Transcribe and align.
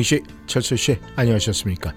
영씨, 0.00 0.22
철수 0.46 0.76
씨, 0.76 0.96
안녕하셨습니까? 1.14 1.92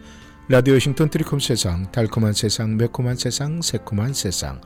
라디오 0.49 0.77
싱턴 0.77 1.09
트리콤 1.09 1.39
세상, 1.39 1.89
달콤한 1.91 2.33
세상, 2.33 2.75
매콤한 2.75 3.15
세상, 3.15 3.61
새콤한 3.61 4.13
세상. 4.13 4.59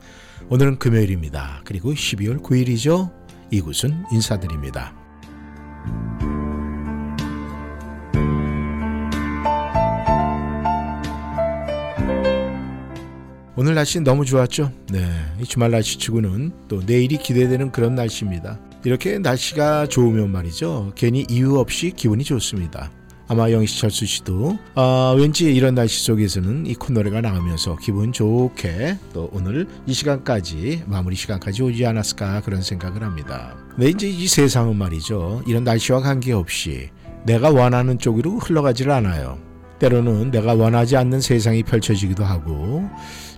오늘은 0.48 0.80
금요일입니다. 0.80 1.62
그리고 1.64 1.92
12월 1.92 2.42
9일이죠. 2.42 3.12
이곳은 3.52 4.06
인사드립니다. 4.10 4.92
오늘 13.54 13.74
날씨 13.74 14.00
너무 14.00 14.24
좋았죠? 14.24 14.72
네. 14.90 15.08
이 15.40 15.44
주말 15.44 15.70
날씨 15.70 15.98
치고는 15.98 16.52
또 16.66 16.82
내일이 16.84 17.18
기대되는 17.18 17.70
그런 17.70 17.94
날씨입니다. 17.94 18.58
이렇게 18.84 19.18
날씨가 19.18 19.86
좋으면 19.86 20.30
말이죠. 20.30 20.92
괜히 20.96 21.24
이유 21.28 21.58
없이 21.58 21.92
기분이 21.94 22.24
좋습니다. 22.24 22.90
아마 23.28 23.50
영희 23.50 23.66
철수 23.66 24.06
씨도 24.06 24.58
어, 24.74 25.14
왠지 25.16 25.54
이런 25.54 25.74
날씨 25.74 26.02
속에서는 26.04 26.64
이 26.66 26.74
콧노래가 26.74 27.20
나오면서 27.20 27.76
기분 27.76 28.10
좋게 28.10 28.96
또 29.12 29.28
오늘 29.32 29.68
이 29.86 29.92
시간까지 29.92 30.84
마무리 30.86 31.14
시간까지 31.14 31.62
오지 31.62 31.84
않았을까 31.84 32.40
그런 32.40 32.62
생각을 32.62 33.02
합니다. 33.02 33.54
네 33.76 33.90
이제 33.90 34.08
이 34.08 34.26
세상은 34.26 34.76
말이죠. 34.76 35.42
이런 35.46 35.62
날씨와 35.62 36.00
관계없이 36.00 36.88
내가 37.24 37.50
원하는 37.50 37.98
쪽으로 37.98 38.38
흘러가지를 38.38 38.92
않아요. 38.92 39.38
때로는 39.78 40.30
내가 40.30 40.54
원하지 40.54 40.96
않는 40.96 41.20
세상이 41.20 41.62
펼쳐지기도 41.62 42.24
하고 42.24 42.88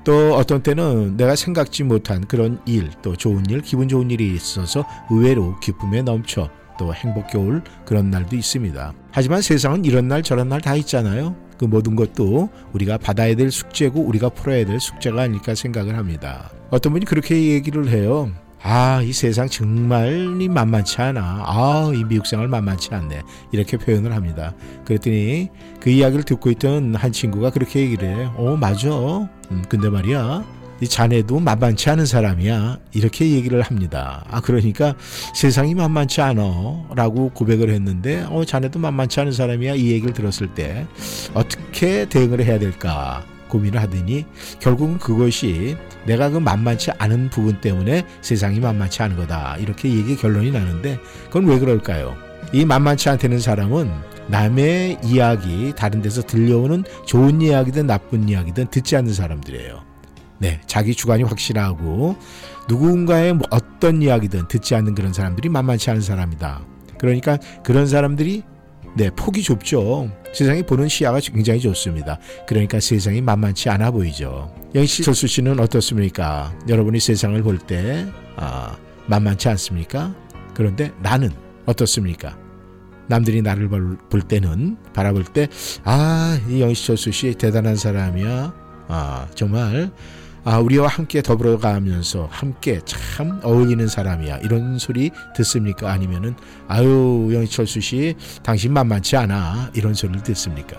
또 0.04 0.34
어떤 0.34 0.62
때는 0.62 1.16
내가 1.16 1.36
생각지 1.36 1.82
못한 1.82 2.26
그런 2.26 2.60
일, 2.64 2.90
또 3.02 3.14
좋은 3.16 3.44
일, 3.50 3.60
기분 3.60 3.88
좋은 3.88 4.10
일이 4.10 4.34
있어서 4.34 4.86
의외로 5.10 5.58
기쁨에 5.60 6.02
넘쳐 6.02 6.48
또 6.80 6.94
행복해 6.94 7.36
올 7.36 7.62
그런 7.84 8.08
날도 8.10 8.34
있습니다. 8.34 8.94
하지만 9.12 9.42
세상은 9.42 9.84
이런 9.84 10.08
날 10.08 10.22
저런 10.22 10.48
날 10.48 10.62
다 10.62 10.74
있잖아요. 10.76 11.36
그 11.58 11.66
모든 11.66 11.94
것도 11.94 12.48
우리가 12.72 12.96
받아야 12.96 13.36
될 13.36 13.50
숙제고 13.50 14.00
우리가 14.00 14.30
풀어야 14.30 14.64
될 14.64 14.80
숙제가 14.80 15.22
아닐까 15.22 15.54
생각을 15.54 15.96
합니다. 15.98 16.50
어떤 16.70 16.94
분이 16.94 17.04
그렇게 17.04 17.36
얘기를 17.52 17.88
해요. 17.90 18.30
아, 18.62 19.00
이 19.02 19.12
세상 19.12 19.46
정말 19.48 20.26
만만치 20.48 21.00
않아. 21.02 21.44
아, 21.46 21.90
이 21.94 22.02
미국 22.04 22.26
생활 22.26 22.48
만만치 22.48 22.94
않네. 22.94 23.22
이렇게 23.52 23.76
표현을 23.76 24.14
합니다. 24.14 24.54
그랬더니 24.86 25.48
그 25.80 25.90
이야기를 25.90 26.24
듣고 26.24 26.50
있던 26.50 26.94
한 26.94 27.12
친구가 27.12 27.50
그렇게 27.50 27.80
얘기를 27.80 28.08
해요. 28.08 28.34
어, 28.36 28.56
맞아. 28.56 28.88
음, 28.90 29.64
근데 29.68 29.88
말이야. 29.90 30.59
이 30.80 30.88
자네도 30.88 31.40
만만치 31.40 31.90
않은 31.90 32.06
사람이야. 32.06 32.78
이렇게 32.94 33.30
얘기를 33.30 33.60
합니다. 33.60 34.24
아, 34.30 34.40
그러니까 34.40 34.94
세상이 35.34 35.74
만만치 35.74 36.22
않어. 36.22 36.86
라고 36.94 37.30
고백을 37.30 37.70
했는데, 37.70 38.24
어, 38.30 38.44
자네도 38.44 38.78
만만치 38.78 39.20
않은 39.20 39.32
사람이야. 39.32 39.74
이 39.74 39.90
얘기를 39.90 40.14
들었을 40.14 40.54
때, 40.54 40.86
어떻게 41.34 42.06
대응을 42.08 42.44
해야 42.44 42.58
될까 42.58 43.24
고민을 43.48 43.80
하더니, 43.80 44.24
결국은 44.58 44.98
그것이 44.98 45.76
내가 46.06 46.30
그 46.30 46.38
만만치 46.38 46.92
않은 46.96 47.28
부분 47.28 47.60
때문에 47.60 48.04
세상이 48.22 48.60
만만치 48.60 49.02
않은 49.02 49.16
거다. 49.16 49.56
이렇게 49.58 49.90
얘기 49.90 50.16
결론이 50.16 50.50
나는데, 50.50 50.98
그건 51.26 51.46
왜 51.46 51.58
그럴까요? 51.58 52.16
이 52.52 52.64
만만치 52.64 53.10
않다는 53.10 53.38
사람은 53.38 53.90
남의 54.28 54.98
이야기, 55.04 55.74
다른 55.76 56.00
데서 56.00 56.22
들려오는 56.22 56.84
좋은 57.04 57.42
이야기든 57.42 57.86
나쁜 57.86 58.28
이야기든 58.28 58.68
듣지 58.68 58.96
않는 58.96 59.12
사람들이에요. 59.12 59.89
네, 60.40 60.58
자기 60.66 60.94
주관이 60.94 61.22
확실하고 61.22 62.16
누군가의 62.66 63.34
뭐 63.34 63.46
어떤 63.50 64.00
이야기든 64.00 64.48
듣지 64.48 64.74
않는 64.74 64.94
그런 64.94 65.12
사람들이 65.12 65.50
만만치 65.50 65.90
않은 65.90 66.00
사람이다. 66.00 66.62
그러니까 66.98 67.38
그런 67.62 67.86
사람들이 67.86 68.42
네, 68.96 69.10
폭이 69.10 69.42
좁죠. 69.42 70.10
세상이 70.32 70.64
보는 70.64 70.88
시야가 70.88 71.20
굉장히 71.20 71.60
좋습니다. 71.60 72.18
그러니까 72.46 72.80
세상이 72.80 73.20
만만치 73.20 73.68
않아 73.68 73.90
보이죠. 73.90 74.52
영시 74.74 75.02
철수 75.02 75.26
씨는 75.26 75.60
어떻습니까? 75.60 76.52
여러분이 76.68 76.98
세상을 76.98 77.40
볼 77.42 77.58
때, 77.58 78.06
아, 78.36 78.76
만만치 79.06 79.48
않습니까? 79.50 80.14
그런데 80.54 80.90
나는 81.02 81.30
어떻습니까? 81.66 82.36
남들이 83.06 83.42
나를 83.42 83.68
볼 83.68 84.22
때는, 84.22 84.76
바라볼 84.92 85.24
때, 85.24 85.48
아, 85.84 86.38
이 86.48 86.60
영시 86.60 86.86
철수 86.86 87.12
씨 87.12 87.34
대단한 87.34 87.76
사람이야. 87.76 88.54
아, 88.88 89.28
정말 89.34 89.92
아, 90.44 90.58
우리와 90.58 90.88
함께 90.88 91.20
더불어 91.22 91.58
가면서 91.58 92.28
함께 92.30 92.80
참 92.84 93.40
어울리는 93.42 93.86
사람이야. 93.86 94.38
이런 94.38 94.78
소리 94.78 95.10
듣습니까? 95.36 95.92
아니면은 95.92 96.34
아유, 96.66 97.30
영희철수 97.32 97.80
씨 97.80 98.14
당신 98.42 98.72
만만치 98.72 99.16
않아. 99.16 99.70
이런 99.74 99.92
소리를 99.94 100.22
듣습니까? 100.22 100.76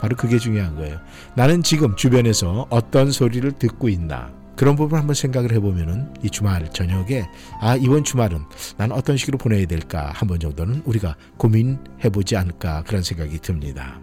바로 0.00 0.16
그게 0.16 0.38
중요한 0.38 0.74
거예요. 0.76 0.98
나는 1.36 1.62
지금 1.62 1.94
주변에서 1.96 2.66
어떤 2.68 3.10
소리를 3.12 3.50
듣고 3.52 3.88
있나. 3.88 4.30
그런 4.56 4.74
부분 4.74 4.98
한번 4.98 5.14
생각을 5.14 5.52
해보면은 5.52 6.14
이 6.22 6.30
주말 6.30 6.70
저녁에 6.72 7.26
아 7.60 7.76
이번 7.76 8.04
주말은 8.04 8.38
난 8.78 8.90
어떤 8.90 9.16
식으로 9.18 9.36
보내야 9.36 9.66
될까 9.66 10.10
한 10.14 10.26
번 10.28 10.40
정도는 10.40 10.80
우리가 10.86 11.14
고민해보지 11.36 12.36
않을까 12.36 12.82
그런 12.86 13.02
생각이 13.02 13.38
듭니다. 13.40 14.00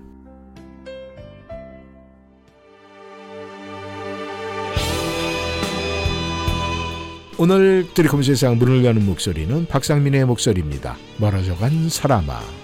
오늘 7.38 7.88
드리콤 7.94 8.22
세상 8.22 8.58
문을 8.58 8.86
여는 8.86 9.06
목소리는 9.06 9.66
박상민의 9.66 10.26
목소리입니다. 10.26 10.96
멀어져간 11.18 11.90
사람아. 11.90 12.63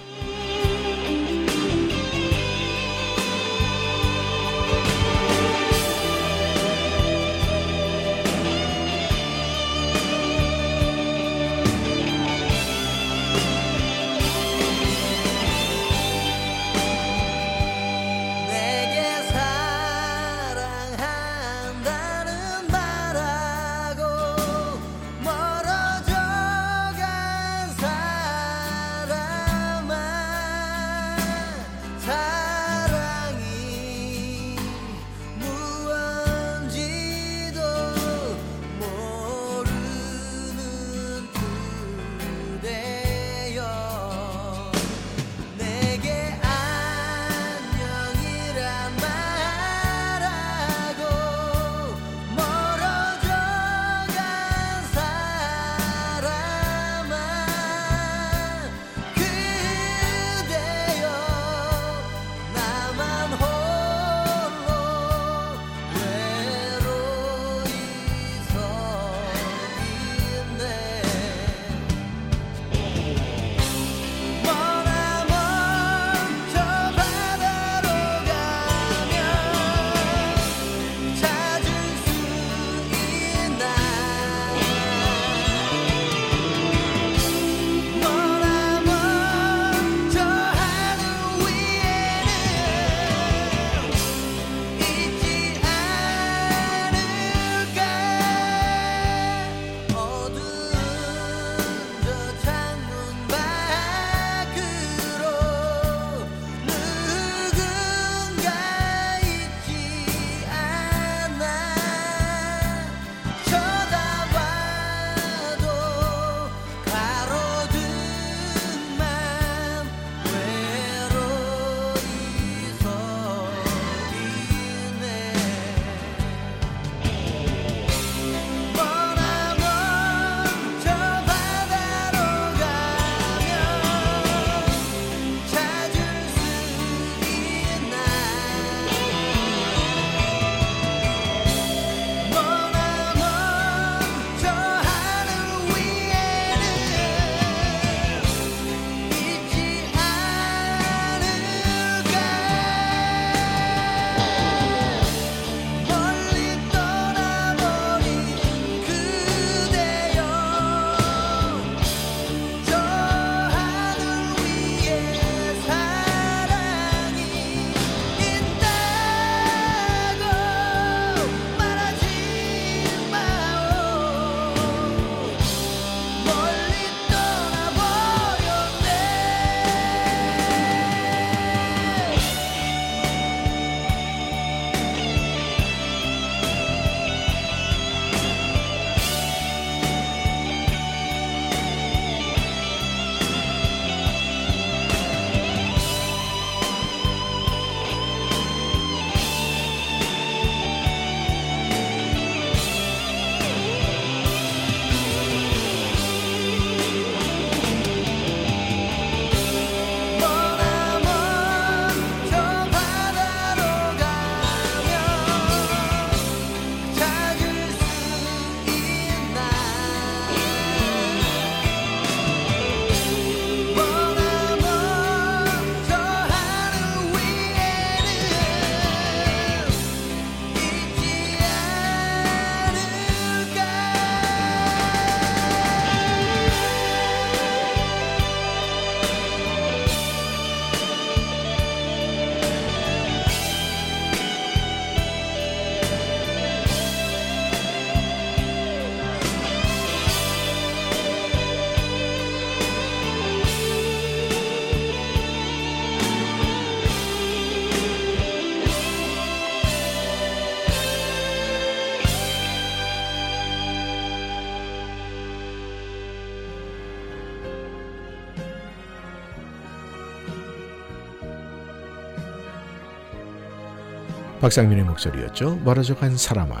박상민의 274.40 274.84
목소리였죠. 274.84 275.60
멀어져 275.64 275.94
간 275.94 276.16
사람아. 276.16 276.56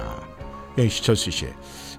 영시 0.78 1.02
철수 1.02 1.30
씨. 1.30 1.46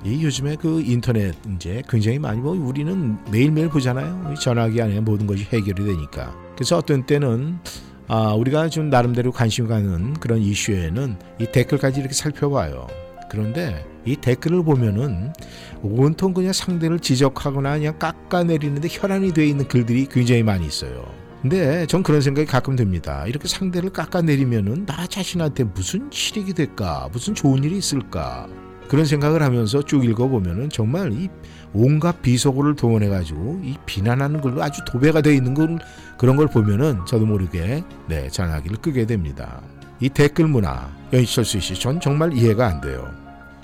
이 0.04 0.24
요즘에 0.24 0.56
그 0.56 0.82
인터넷 0.82 1.36
이제 1.56 1.82
굉장히 1.90 2.20
많이 2.20 2.40
뭐 2.40 2.54
우리는 2.54 3.18
매일매일 3.32 3.70
보잖아요. 3.70 4.34
전화기 4.40 4.82
안에 4.82 5.00
모든 5.00 5.28
것이 5.28 5.44
해결이 5.46 5.84
되니까. 5.84 6.36
그래서 6.56 6.78
어떤 6.78 7.06
때는 7.06 7.60
아, 8.08 8.34
우리가 8.34 8.70
좀 8.70 8.90
나름대로 8.90 9.32
관심 9.32 9.68
가는 9.68 10.14
그런 10.14 10.40
이슈에는 10.40 11.18
이 11.40 11.46
댓글까지 11.48 12.00
이렇게 12.00 12.14
살펴봐요. 12.14 12.88
그런데 13.30 13.86
이 14.06 14.16
댓글을 14.16 14.64
보면은 14.64 15.34
온통 15.82 16.34
그냥 16.34 16.54
상대를 16.54 17.00
지적하거나 17.00 17.78
그냥 17.78 17.98
깎아내리는데 17.98 18.88
혈안이 18.92 19.34
되어 19.34 19.46
있는 19.46 19.68
글들이 19.68 20.08
굉장히 20.12 20.44
많이 20.44 20.66
있어요. 20.66 21.21
근데 21.42 21.88
전 21.88 22.04
그런 22.04 22.22
생각이 22.22 22.48
가끔 22.48 22.76
듭니다. 22.76 23.26
이렇게 23.26 23.48
상대를 23.48 23.90
깎아내리면은 23.90 24.86
나 24.86 25.08
자신한테 25.08 25.64
무슨 25.64 26.08
실익이 26.12 26.54
될까? 26.54 27.10
무슨 27.12 27.34
좋은 27.34 27.64
일이 27.64 27.78
있을까? 27.78 28.48
그런 28.88 29.06
생각을 29.06 29.42
하면서 29.42 29.82
쭉 29.82 30.06
읽어보면은 30.06 30.70
정말 30.70 31.12
이 31.14 31.30
온갖 31.74 32.22
비속어를 32.22 32.76
동원해가지고 32.76 33.62
이 33.64 33.76
비난하는 33.86 34.42
걸로 34.42 34.62
아주 34.62 34.82
도배가 34.86 35.22
되어 35.22 35.34
있는 35.34 35.54
걸 35.54 35.80
그런 36.18 36.36
걸 36.36 36.48
보면은 36.48 37.00
저도 37.08 37.26
모르게 37.26 37.84
네 38.08 38.30
전화기를 38.30 38.78
끄게 38.78 39.06
됩니다. 39.06 39.62
이 40.00 40.10
댓글 40.10 40.48
문화 40.48 40.92
연희철수 41.14 41.60
씨, 41.60 41.74
전 41.76 42.00
정말 42.00 42.34
이해가 42.34 42.68
안 42.68 42.82
돼요. 42.82 43.10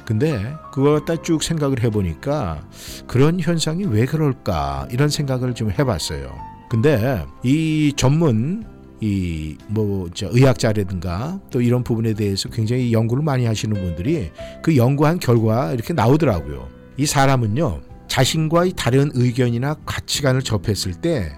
근데 0.05 0.55
그걸 0.71 0.99
갖다 0.99 1.21
쭉 1.21 1.43
생각을 1.43 1.83
해보니까 1.83 2.61
그런 3.05 3.39
현상이 3.39 3.83
왜 3.85 4.05
그럴까 4.05 4.87
이런 4.89 5.09
생각을 5.09 5.53
좀 5.53 5.69
해봤어요. 5.69 6.56
근데 6.69 7.25
이 7.43 7.93
전문 7.95 8.65
이뭐 8.99 10.09
의학자라든가 10.21 11.39
또 11.51 11.61
이런 11.61 11.83
부분에 11.83 12.13
대해서 12.13 12.49
굉장히 12.49 12.91
연구를 12.91 13.23
많이 13.23 13.45
하시는 13.45 13.79
분들이 13.79 14.31
그 14.63 14.75
연구한 14.75 15.19
결과 15.19 15.71
이렇게 15.71 15.93
나오더라고요. 15.93 16.67
이 16.97 17.05
사람은요 17.05 17.81
자신과의 18.07 18.73
다른 18.75 19.11
의견이나 19.13 19.75
가치관을 19.85 20.41
접했을 20.41 20.95
때 20.95 21.31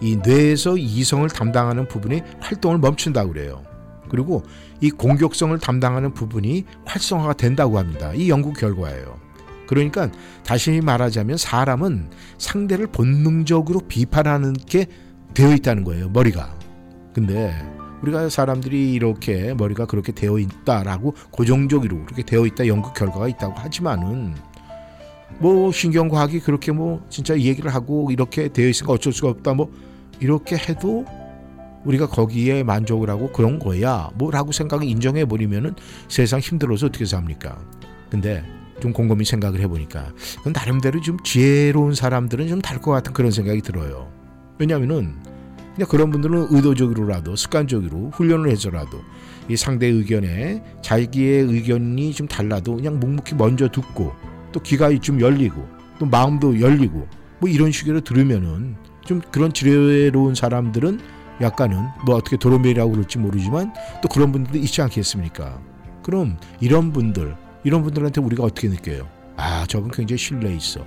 이 0.00 0.16
뇌에서 0.16 0.76
이성을 0.76 1.28
담당하는 1.28 1.86
부분이 1.86 2.22
활동을 2.40 2.78
멈춘다고 2.78 3.32
그래요. 3.32 3.62
그리고 4.08 4.42
이 4.80 4.90
공격성을 4.90 5.56
담당하는 5.58 6.14
부분이 6.14 6.64
활성화가 6.84 7.34
된다고 7.34 7.78
합니다. 7.78 8.12
이 8.14 8.28
연구 8.28 8.52
결과예요. 8.52 9.18
그러니까 9.70 10.10
다시 10.44 10.80
말하자면 10.80 11.36
사람은 11.36 12.10
상대를 12.38 12.88
본능적으로 12.88 13.78
비판하는 13.86 14.52
게 14.52 14.86
되어 15.32 15.54
있다는 15.54 15.84
거예요. 15.84 16.08
머리가. 16.08 16.52
근데 17.14 17.54
우리가 18.02 18.28
사람들이 18.30 18.92
이렇게 18.94 19.54
머리가 19.54 19.86
그렇게 19.86 20.10
되어 20.10 20.40
있다라고 20.40 21.14
고정적으로 21.30 22.04
그렇게 22.04 22.24
되어 22.24 22.46
있다 22.46 22.66
연구 22.66 22.92
결과가 22.92 23.28
있다고 23.28 23.54
하지만은 23.60 24.34
뭐 25.38 25.70
신경과학이 25.70 26.40
그렇게 26.40 26.72
뭐 26.72 27.06
진짜 27.08 27.38
얘기를 27.38 27.72
하고 27.72 28.10
이렇게 28.10 28.48
되어 28.48 28.66
있으니까 28.66 28.94
어쩔 28.94 29.12
수가 29.12 29.28
없다 29.28 29.54
뭐 29.54 29.70
이렇게 30.18 30.56
해도 30.56 31.04
우리가 31.84 32.08
거기에 32.08 32.64
만족을 32.64 33.08
하고 33.08 33.30
그런 33.30 33.60
거야 33.60 34.10
뭐라고 34.16 34.50
생각을 34.50 34.84
인정해 34.84 35.24
버리면은 35.24 35.76
세상 36.08 36.40
힘들어서 36.40 36.86
어떻게 36.86 37.04
삽니까? 37.04 37.56
근데 38.10 38.42
좀 38.80 38.92
곰곰이 38.92 39.24
생각을 39.24 39.60
해보니까 39.60 40.12
그건 40.38 40.52
나름대로 40.52 41.00
좀 41.00 41.18
지혜로운 41.22 41.94
사람들은 41.94 42.48
좀 42.48 42.60
다를 42.60 42.80
것 42.80 42.90
같은 42.90 43.12
그런 43.12 43.30
생각이 43.30 43.60
들어요. 43.62 44.10
왜냐하면은 44.58 45.16
그냥 45.74 45.88
그런 45.88 46.10
분들은 46.10 46.48
의도적으로라도 46.50 47.36
습관적으로 47.36 48.10
훈련을 48.14 48.50
해서라도 48.50 49.00
이 49.48 49.56
상대 49.56 49.86
의견에 49.86 50.62
자기의 50.82 51.44
의견이 51.44 52.12
좀 52.12 52.28
달라도 52.28 52.76
그냥 52.76 53.00
묵묵히 53.00 53.34
먼저 53.36 53.68
듣고 53.68 54.12
또 54.52 54.60
귀가 54.60 54.90
좀 54.98 55.20
열리고 55.20 55.66
또 55.98 56.06
마음도 56.06 56.60
열리고 56.60 57.08
뭐 57.38 57.48
이런 57.48 57.72
식으로 57.72 58.00
들으면은 58.00 58.76
좀 59.04 59.20
그런 59.30 59.52
지혜로운 59.52 60.34
사람들은 60.34 61.00
약간은 61.40 61.78
뭐 62.04 62.16
어떻게 62.16 62.36
도로매라고 62.36 62.92
그럴지 62.92 63.18
모르지만 63.18 63.72
또 64.02 64.08
그런 64.08 64.30
분들도 64.30 64.58
있지 64.58 64.82
않겠습니까? 64.82 65.60
그럼 66.02 66.36
이런 66.60 66.92
분들 66.92 67.34
이런 67.64 67.82
분들한테 67.82 68.20
우리가 68.20 68.44
어떻게 68.44 68.68
느껴요? 68.68 69.08
아 69.36 69.64
저분 69.68 69.90
굉장히 69.90 70.18
신뢰 70.18 70.54
있어. 70.54 70.84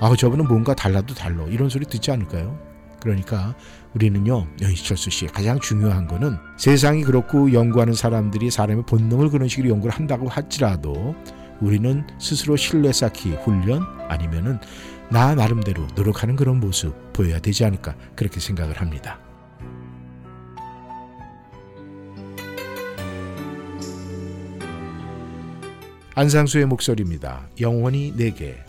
아 0.00 0.14
저분은 0.16 0.46
뭔가 0.46 0.74
달라도 0.74 1.14
달러 1.14 1.46
이런 1.48 1.68
소리 1.68 1.84
듣지 1.84 2.10
않을까요? 2.10 2.58
그러니까 3.00 3.54
우리는요, 3.94 4.46
연희철수 4.62 5.10
씨, 5.10 5.26
가장 5.26 5.60
중요한 5.60 6.08
거는 6.08 6.36
세상이 6.56 7.04
그렇고 7.04 7.52
연구하는 7.52 7.92
사람들이 7.92 8.50
사람의 8.50 8.86
본능을 8.86 9.28
그런 9.28 9.46
식으로 9.46 9.68
연구를 9.68 9.94
한다고 9.94 10.28
할지라도 10.28 11.14
우리는 11.60 12.06
스스로 12.18 12.56
신뢰 12.56 12.92
쌓기 12.92 13.34
훈련 13.34 13.82
아니면은 14.08 14.58
나 15.10 15.34
나름대로 15.34 15.86
노력하는 15.94 16.34
그런 16.34 16.60
모습 16.60 17.12
보여야 17.12 17.38
되지 17.38 17.64
않을까 17.64 17.94
그렇게 18.16 18.40
생각을 18.40 18.80
합니다. 18.80 19.18
안상수의 26.16 26.66
목소리입니다. 26.66 27.48
영원히 27.60 28.12
내게. 28.16 28.63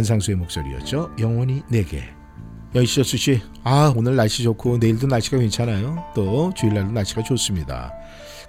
안상수의 0.00 0.36
목소리였죠. 0.36 1.10
영원히 1.18 1.62
내게. 1.68 2.04
여시저수 2.74 3.16
씨, 3.16 3.42
아 3.64 3.92
오늘 3.96 4.16
날씨 4.16 4.42
좋고 4.42 4.78
내일도 4.78 5.06
날씨가 5.06 5.38
괜찮아요. 5.38 6.04
또 6.14 6.52
주일날도 6.56 6.92
날씨가 6.92 7.22
좋습니다. 7.24 7.92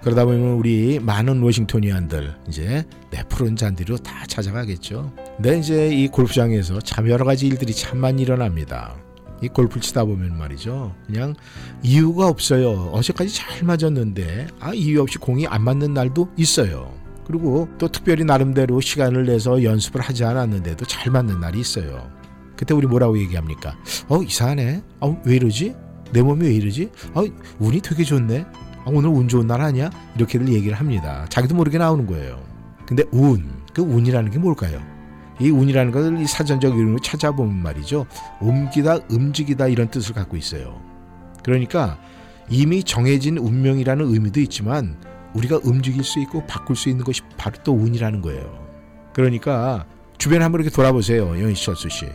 그러다 0.02 0.24
보면 0.24 0.54
우리 0.54 0.98
많은 0.98 1.42
워싱토니안들 1.42 2.34
이제 2.48 2.84
내 3.10 3.22
푸른 3.28 3.54
잔디로 3.54 3.98
다 3.98 4.24
찾아가겠죠. 4.26 5.12
근데 5.36 5.58
이제 5.58 5.88
이 5.88 6.08
골프장에서 6.08 6.80
참 6.80 7.08
여러 7.08 7.24
가지 7.24 7.46
일들이 7.46 7.72
참 7.74 7.98
많이 7.98 8.22
일어납니다. 8.22 8.96
이 9.42 9.48
골프 9.48 9.80
치다 9.80 10.04
보면 10.04 10.38
말이죠. 10.38 10.94
그냥 11.06 11.34
이유가 11.82 12.28
없어요. 12.28 12.90
어제까지 12.92 13.34
잘 13.34 13.64
맞았는데 13.64 14.48
아 14.60 14.72
이유 14.72 15.02
없이 15.02 15.18
공이 15.18 15.46
안 15.48 15.62
맞는 15.62 15.94
날도 15.94 16.30
있어요. 16.36 17.01
그리고 17.26 17.68
또 17.78 17.88
특별히 17.88 18.24
나름대로 18.24 18.80
시간을 18.80 19.26
내서 19.26 19.62
연습을 19.62 20.00
하지 20.00 20.24
않았는데도 20.24 20.84
잘 20.86 21.12
맞는 21.12 21.40
날이 21.40 21.60
있어요. 21.60 22.10
그때 22.56 22.74
우리 22.74 22.86
뭐라고 22.86 23.18
얘기합니까? 23.18 23.76
어 24.08 24.22
이상하네. 24.22 24.82
어왜 25.00 25.36
이러지? 25.36 25.74
내 26.12 26.22
몸이 26.22 26.46
왜 26.46 26.54
이러지? 26.54 26.90
어 27.14 27.24
운이 27.58 27.80
되게 27.80 28.04
좋네. 28.04 28.44
아, 28.84 28.84
오늘 28.86 29.10
운 29.10 29.28
좋은 29.28 29.46
날 29.46 29.60
아니야? 29.60 29.90
이렇게들 30.16 30.48
얘기를 30.48 30.78
합니다. 30.78 31.26
자기도 31.28 31.54
모르게 31.54 31.78
나오는 31.78 32.06
거예요. 32.06 32.42
근데 32.86 33.04
운, 33.12 33.50
그 33.72 33.82
운이라는 33.82 34.30
게 34.30 34.38
뭘까요? 34.38 34.80
이 35.40 35.50
운이라는 35.50 35.92
것을 35.92 36.20
이 36.20 36.26
사전적 36.26 36.74
이름으로 36.74 36.98
찾아보면 37.00 37.62
말이죠. 37.62 38.06
옮기다, 38.40 38.98
움직이다 39.08 39.68
이런 39.68 39.88
뜻을 39.88 40.14
갖고 40.14 40.36
있어요. 40.36 40.80
그러니까 41.42 41.98
이미 42.50 42.84
정해진 42.84 43.38
운명이라는 43.38 44.12
의미도 44.12 44.40
있지만 44.40 44.96
우리가 45.34 45.60
움직일 45.62 46.04
수 46.04 46.20
있고 46.20 46.46
바꿀 46.46 46.76
수 46.76 46.88
있는 46.88 47.04
것이 47.04 47.22
바로 47.36 47.56
또 47.64 47.74
운이라는 47.74 48.20
거예요. 48.20 48.66
그러니까 49.12 49.86
주변에 50.18 50.42
한번 50.42 50.60
이렇게 50.60 50.74
돌아보세요. 50.74 51.28
영희철수 51.28 51.88
씨. 51.88 52.06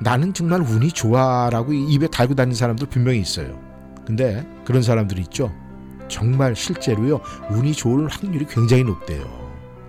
나는 0.00 0.32
정말 0.32 0.60
운이 0.60 0.92
좋아라고 0.92 1.72
입에 1.72 2.06
달고 2.06 2.34
다니는 2.34 2.54
사람도 2.54 2.86
분명히 2.86 3.20
있어요. 3.20 3.58
근데 4.06 4.46
그런 4.64 4.82
사람들이 4.82 5.22
있죠. 5.22 5.52
정말 6.08 6.56
실제로요 6.56 7.20
운이 7.50 7.72
좋을 7.72 8.08
확률이 8.08 8.46
굉장히 8.46 8.84
높대요. 8.84 9.26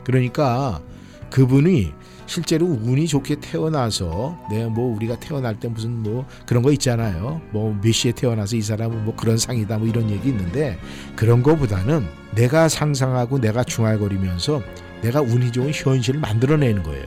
그러니까 0.04 0.82
그분이 1.30 1.94
실제로 2.30 2.68
운이 2.68 3.08
좋게 3.08 3.38
태어나서 3.42 4.38
내가 4.52 4.70
뭐 4.70 4.96
우리가 4.96 5.20
태어날 5.20 5.60
때 5.60 5.68
무슨 5.68 6.04
뭐 6.04 6.28
그런 6.46 6.62
거 6.62 6.72
있잖아요. 6.74 7.42
뭐 7.52 7.76
몇 7.82 7.92
시에 7.92 8.12
태어나서 8.12 8.56
이 8.56 8.62
사람은 8.62 9.04
뭐 9.04 9.16
그런 9.16 9.38
상이다 9.38 9.80
뭐 9.80 9.88
이런 9.88 10.10
얘기 10.12 10.30
있는데 10.30 10.78
그런 11.16 11.42
거보다는 11.42 12.06
내가 12.36 12.70
상상하고 12.70 13.40
내가 13.40 13.64
중얼거리면서 13.64 14.62
내가 15.02 15.22
운이 15.22 15.52
좋은 15.52 15.72
현실을 15.74 16.20
만들어내는 16.20 16.84
거예요. 16.84 17.06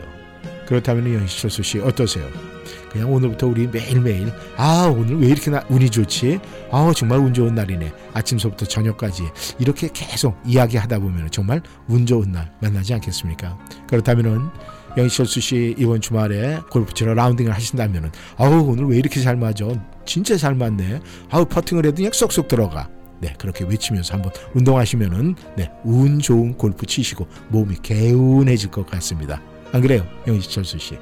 그렇다면 0.66 1.14
영시철수 1.14 1.62
씨 1.62 1.78
어떠세요? 1.78 2.26
그냥 2.90 3.12
오늘부터 3.12 3.46
우리 3.46 3.66
매일매일 3.68 4.32
아 4.56 4.92
오늘 4.92 5.20
왜 5.20 5.28
이렇게 5.28 5.50
나, 5.50 5.62
운이 5.68 5.88
좋지? 5.88 6.40
아 6.70 6.92
정말 6.96 7.18
운 7.20 7.32
좋은 7.32 7.54
날이네. 7.54 7.92
아침서부터 8.12 8.66
저녁까지 8.66 9.24
이렇게 9.58 9.88
계속 9.92 10.36
이야기하다 10.44 10.98
보면 10.98 11.30
정말 11.30 11.62
운 11.88 12.06
좋은 12.06 12.32
날 12.32 12.50
만나지 12.60 12.92
않겠습니까? 12.94 13.56
그렇다면은 13.88 14.48
영희철수 14.96 15.40
씨 15.40 15.74
이번 15.78 16.00
주말에 16.00 16.60
골프 16.70 16.92
치러 16.94 17.14
라운딩을 17.14 17.52
하신다면은 17.52 18.10
아우 18.36 18.70
오늘 18.70 18.86
왜 18.86 18.98
이렇게 18.98 19.20
잘 19.20 19.36
맞아? 19.36 19.66
진짜 20.04 20.36
잘 20.36 20.54
맞네. 20.54 21.00
아우 21.30 21.44
퍼팅을 21.46 21.86
해도 21.86 21.96
그냥 21.96 22.12
쏙쏙 22.12 22.48
들어가. 22.48 22.88
네 23.20 23.32
그렇게 23.38 23.64
외치면서 23.64 24.14
한번 24.14 24.32
운동하시면은 24.54 25.36
네운 25.56 26.18
좋은 26.18 26.56
골프 26.56 26.86
치시고 26.86 27.26
몸이 27.48 27.76
개운해질 27.82 28.70
것 28.70 28.86
같습니다. 28.86 29.40
안 29.72 29.80
그래요, 29.80 30.06
영희철수 30.26 30.78
씨? 30.78 30.98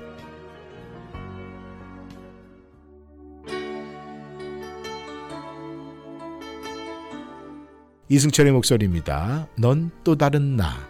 이승철의 8.09 8.53
목소리입니다. 8.53 9.47
넌 9.57 9.91
또 10.03 10.17
다른 10.17 10.57
나. 10.57 10.90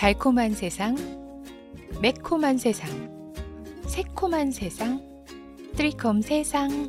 달콤한 0.00 0.54
세상, 0.54 0.96
매콤한 2.00 2.56
세상, 2.56 2.88
새콤한 3.86 4.50
세상, 4.50 4.98
트리콤 5.76 6.22
세상. 6.22 6.88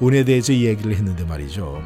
운에 0.00 0.24
대해서 0.24 0.52
이야기를 0.52 0.96
했는데 0.96 1.24
말이죠. 1.24 1.80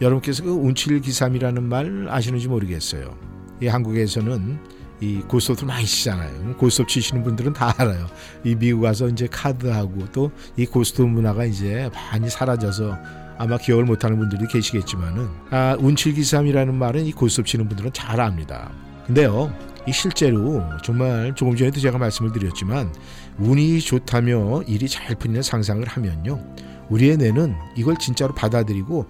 여러분께서 0.00 0.44
그 0.44 0.50
운칠기삼이라는 0.52 1.60
말 1.64 2.06
아시는지 2.08 2.46
모르겠어요. 2.46 3.18
이 3.60 3.66
한국에서는 3.66 4.75
이 5.00 5.20
고스톱들 5.28 5.66
많이 5.66 5.84
치잖아요. 5.84 6.56
고스톱 6.56 6.88
치시는 6.88 7.22
분들은 7.22 7.52
다 7.52 7.74
알아요. 7.76 8.06
이 8.44 8.54
미국 8.54 8.82
가서 8.82 9.08
이제 9.08 9.26
카드하고 9.30 10.10
또 10.12 10.30
이 10.56 10.64
고스톱 10.64 11.08
문화가 11.08 11.44
이제 11.44 11.90
많이 11.92 12.30
사라져서 12.30 12.96
아마 13.38 13.58
기억을 13.58 13.84
못하는 13.84 14.18
분들이 14.18 14.46
계시겠지만은 14.48 15.28
아, 15.50 15.76
운칠기삼이라는 15.78 16.74
말은 16.74 17.04
이 17.04 17.12
고스톱 17.12 17.46
치는 17.46 17.68
분들은 17.68 17.92
잘 17.92 18.20
압니다. 18.20 18.72
근데요, 19.06 19.52
이 19.86 19.92
실제로 19.92 20.62
정말 20.82 21.34
조금 21.34 21.54
전에도 21.54 21.78
제가 21.78 21.98
말씀을 21.98 22.32
드렸지만 22.32 22.92
운이 23.38 23.80
좋다며 23.80 24.62
일이 24.66 24.88
잘 24.88 25.14
풀리는 25.14 25.42
상상을 25.42 25.86
하면요, 25.86 26.42
우리의 26.88 27.18
뇌는 27.18 27.54
이걸 27.76 27.96
진짜로 27.98 28.34
받아들이고 28.34 29.06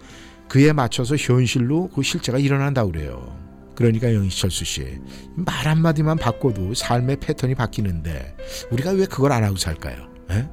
그에 0.49 0.73
맞춰서 0.73 1.15
현실로 1.17 1.89
그 1.95 2.03
실제가 2.03 2.39
일어난다고 2.39 2.91
그래요. 2.93 3.46
그러니까 3.77 4.13
영희철수 4.13 4.65
씨, 4.65 4.99
말 5.35 5.67
한마디만 5.67 6.17
바꿔도 6.17 6.75
삶의 6.75 7.19
패턴이 7.21 7.55
바뀌는데 7.55 8.37
우리가 8.71 8.91
왜 8.93 9.07
그걸 9.07 9.33
안 9.33 9.45
하고 9.45 9.57
살까요? 9.57 10.09
에? 10.31 10.49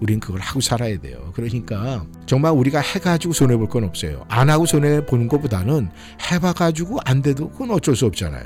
우린 0.00 0.20
그걸 0.20 0.40
하고 0.40 0.60
살아야 0.60 0.98
돼요. 0.98 1.32
그러니까 1.34 2.04
정말 2.26 2.52
우리가 2.52 2.80
해가지고 2.80 3.32
손해볼 3.32 3.68
건 3.68 3.84
없어요. 3.84 4.26
안 4.28 4.50
하고 4.50 4.66
손해보는 4.66 5.28
것보다는 5.28 5.88
해봐가지고 6.30 6.98
안 7.04 7.22
돼도 7.22 7.50
그건 7.50 7.70
어쩔 7.70 7.96
수 7.96 8.04
없잖아요. 8.06 8.44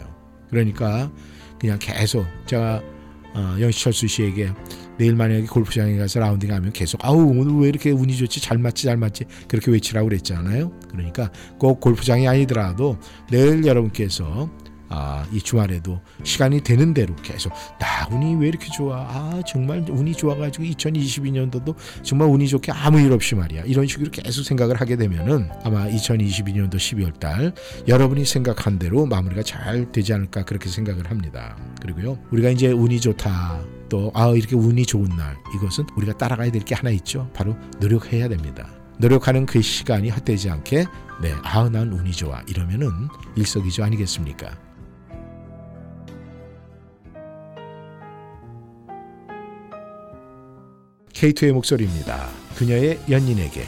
그러니까 0.49 1.11
그냥 1.59 1.79
계속 1.81 2.25
제가 2.47 2.83
어, 3.35 3.57
영희철수 3.61 4.07
씨에게 4.07 4.53
내일 5.01 5.17
만약에 5.17 5.47
골프장에 5.47 5.97
가서 5.97 6.21
라운딩 6.21 6.53
하면 6.53 6.73
계속 6.75 7.03
아우 7.03 7.17
오늘 7.17 7.55
왜 7.63 7.71
이렇게 7.71 7.91
운이 7.91 8.15
좋지 8.19 8.39
잘 8.43 8.59
맞지 8.59 8.85
잘 8.85 8.99
맞지 8.99 9.25
그렇게 9.49 9.71
외치라고 9.71 10.11
그랬잖아요. 10.11 10.71
그러니까 10.91 11.31
꼭 11.59 11.81
골프장이 11.81 12.29
아니더라도 12.29 12.99
내일 13.31 13.65
여러분께서 13.65 14.51
아, 14.91 15.25
이 15.33 15.41
주말에도 15.41 16.03
시간이 16.23 16.63
되는 16.63 16.93
대로 16.93 17.15
계속 17.17 17.51
나 17.79 18.09
운이 18.11 18.43
왜 18.43 18.49
이렇게 18.49 18.67
좋아? 18.67 18.99
아, 19.09 19.41
정말 19.47 19.87
운이 19.89 20.13
좋아가지고 20.13 20.65
2022년도도 20.65 21.77
정말 22.03 22.29
운이 22.29 22.47
좋게 22.49 22.71
아무 22.73 23.01
일 23.01 23.13
없이 23.13 23.35
말이야. 23.35 23.63
이런 23.65 23.87
식으로 23.87 24.11
계속 24.11 24.43
생각을 24.43 24.79
하게 24.79 24.97
되면은 24.97 25.49
아마 25.65 25.87
2022년도 25.89 26.75
12월 26.75 27.19
달 27.19 27.55
여러분이 27.89 28.27
생각한 28.27 28.79
대로 28.79 29.07
마무리가 29.07 29.45
잘 29.45 29.91
되지 29.93 30.13
않을까 30.13 30.45
그렇게 30.45 30.69
생각을 30.69 31.09
합니다. 31.09 31.57
그리고요, 31.81 32.19
우리가 32.33 32.51
이제 32.51 32.67
운이 32.67 33.01
좋다. 33.01 33.80
또, 33.91 34.11
아, 34.15 34.29
이렇게 34.29 34.57
운이 34.57 34.87
좋은 34.87 35.05
날. 35.17 35.37
이것은 35.55 35.85
우리가 35.97 36.17
따라가야 36.17 36.51
될 36.51 36.63
게 36.65 36.75
하나 36.75 36.89
있죠. 36.91 37.29
바로 37.35 37.55
노력해야 37.81 38.29
됩니다. 38.29 38.69
노력하는 38.99 39.45
그 39.47 39.61
시간이 39.63 40.11
헛되지 40.11 40.49
않게 40.51 40.85
네, 41.23 41.35
아, 41.43 41.69
난 41.69 41.93
운이 41.93 42.13
좋아. 42.13 42.43
이러면은 42.47 42.89
일석이조 43.37 43.83
아니겠습니까? 43.85 44.57
케이트의 51.13 51.53
목소리입니다. 51.53 52.29
그녀의 52.57 53.01
연인에게 53.11 53.65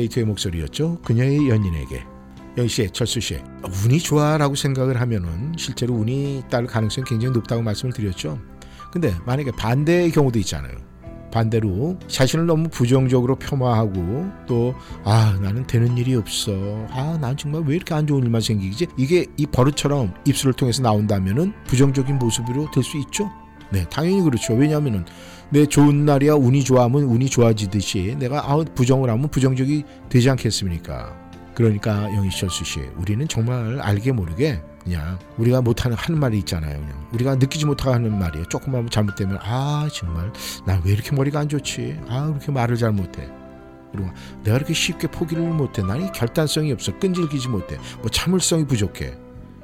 케이트의 0.00 0.24
목소리였죠. 0.26 0.98
그녀의 1.04 1.48
연인에게. 1.48 2.04
영희 2.56 2.68
씨, 2.68 2.88
철수 2.92 3.20
씨, 3.20 3.38
운이 3.84 3.98
좋아라고 4.00 4.54
생각을 4.54 5.00
하면은 5.00 5.52
실제로 5.56 5.94
운이 5.94 6.44
딸 6.50 6.66
가능성이 6.66 7.04
굉장히 7.06 7.32
높다고 7.34 7.62
말씀을 7.62 7.92
드렸죠. 7.92 8.38
근데 8.92 9.14
만약에 9.24 9.52
반대의 9.52 10.10
경우도 10.10 10.38
있잖아요. 10.40 10.76
반대로 11.32 11.96
자신을 12.08 12.46
너무 12.46 12.68
부정적으로 12.70 13.36
폄하하고 13.36 14.26
또 14.48 14.74
아 15.04 15.38
나는 15.40 15.64
되는 15.64 15.96
일이 15.96 16.16
없어 16.16 16.50
아 16.90 17.16
난 17.20 17.36
정말 17.36 17.62
왜 17.64 17.76
이렇게 17.76 17.94
안 17.94 18.04
좋은 18.04 18.24
일만 18.24 18.40
생기지 18.40 18.88
이게 18.96 19.26
이 19.36 19.46
버릇처럼 19.46 20.12
입술을 20.26 20.54
통해서 20.54 20.82
나온다면은 20.82 21.52
부정적인 21.68 22.18
모습으로 22.18 22.68
될 22.72 22.82
수 22.82 22.98
있죠 22.98 23.30
네 23.70 23.86
당연히 23.88 24.20
그렇죠 24.22 24.54
왜냐하면은 24.54 25.04
내 25.52 25.66
좋은 25.66 26.04
날이야 26.04 26.34
운이 26.34 26.62
좋아하면 26.62 27.02
운이 27.02 27.28
좋아지듯이 27.28 28.16
내가 28.18 28.50
아 28.50 28.56
부정을 28.74 29.10
하면 29.10 29.28
부정적이 29.28 29.84
되지 30.08 30.30
않겠습니까 30.30 31.12
그러니까 31.54 32.04
영희 32.14 32.30
철수 32.30 32.64
씨 32.64 32.80
우리는 32.96 33.26
정말 33.26 33.80
알게 33.80 34.12
모르게 34.12 34.62
그냥 34.84 35.18
우리가 35.36 35.60
못하는 35.60 35.96
하는 35.96 36.18
말이 36.18 36.38
있잖아요. 36.38 36.80
그냥 36.80 37.06
우리가 37.12 37.34
느끼지 37.34 37.66
못하고 37.66 37.92
하는 37.92 38.18
말이에요. 38.18 38.46
조금만 38.46 38.88
잘못되면 38.88 39.38
아 39.42 39.88
정말 39.92 40.32
난왜 40.66 40.92
이렇게 40.92 41.14
머리가 41.14 41.40
안 41.40 41.48
좋지? 41.48 42.00
아왜 42.08 42.30
이렇게 42.30 42.52
말을 42.52 42.76
잘 42.76 42.92
못해? 42.92 43.28
그리고 43.92 44.08
내가 44.44 44.56
이렇게 44.56 44.72
쉽게 44.72 45.08
포기를 45.08 45.42
못해. 45.42 45.82
나는 45.82 46.06
이 46.06 46.12
결단성이 46.12 46.72
없어. 46.72 46.96
끈질기지 46.98 47.48
못해. 47.48 47.76
뭐 47.98 48.08
참을성이 48.08 48.66
부족해. 48.66 49.14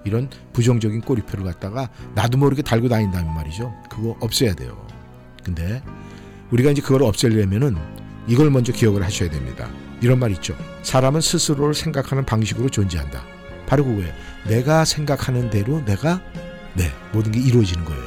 이런 0.04 0.28
부정적인 0.52 1.00
꼬리표를 1.00 1.44
갖다가 1.44 1.88
나도 2.14 2.38
모르게 2.38 2.62
달고 2.62 2.88
다닌다는 2.88 3.32
말이죠. 3.32 3.72
그거 3.88 4.16
없애야 4.20 4.54
돼요. 4.54 4.85
근데 5.46 5.80
우리가 6.50 6.72
이제 6.72 6.82
그걸 6.82 7.04
없애려면은 7.04 7.76
이걸 8.26 8.50
먼저 8.50 8.72
기억을 8.72 9.04
하셔야 9.04 9.30
됩니다. 9.30 9.70
이런 10.00 10.18
말 10.18 10.32
있죠. 10.32 10.56
사람은 10.82 11.20
스스로를 11.20 11.72
생각하는 11.72 12.26
방식으로 12.26 12.68
존재한다. 12.68 13.22
바로 13.68 13.84
그거예요. 13.84 14.12
내가 14.48 14.84
생각하는 14.84 15.48
대로 15.50 15.84
내가 15.84 16.20
네 16.74 16.90
모든 17.12 17.30
게 17.30 17.38
이루어지는 17.38 17.84
거예요. 17.84 18.02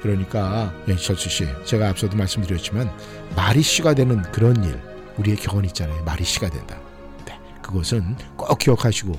그러니까 0.00 0.72
연철수 0.86 1.28
씨, 1.28 1.44
제가 1.64 1.88
앞서도 1.90 2.16
말씀드렸지만 2.16 2.88
말이 3.34 3.62
씨가 3.62 3.94
되는 3.94 4.22
그런 4.30 4.62
일 4.62 4.78
우리의 5.18 5.36
경험 5.38 5.64
있잖아요. 5.64 6.04
말이 6.04 6.24
씨가 6.24 6.50
된다. 6.50 6.78
네, 7.26 7.36
그것은 7.62 8.16
꼭 8.36 8.56
기억하시고 8.56 9.18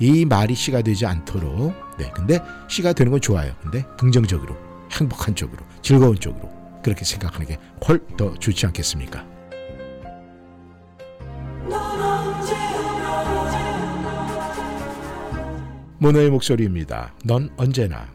이 0.00 0.26
말이 0.26 0.54
씨가 0.54 0.82
되지 0.82 1.06
않도록 1.06 1.74
네, 1.98 2.10
근데 2.14 2.40
씨가 2.68 2.92
되는 2.92 3.10
건 3.10 3.22
좋아요. 3.22 3.54
근데 3.62 3.84
긍정적으로, 3.98 4.54
행복한 4.92 5.34
쪽으로, 5.34 5.64
즐거운 5.82 6.14
쪽으로 6.16 6.59
그렇게 6.82 7.04
생각하는 7.04 7.46
게 7.46 7.58
훨 7.82 8.00
더 8.16 8.34
좋지 8.34 8.66
않겠습니까? 8.66 9.24
모노의 15.98 16.30
목소리입니다. 16.30 17.14
넌 17.24 17.50
언제나. 17.56 18.08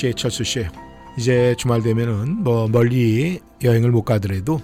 역시 0.00 0.14
철수 0.16 0.44
씨 0.44 0.66
이제 1.18 1.54
주말 1.58 1.82
되면은 1.82 2.42
뭐 2.42 2.68
멀리 2.68 3.38
여행을 3.62 3.90
못 3.90 4.04
가더라도 4.04 4.62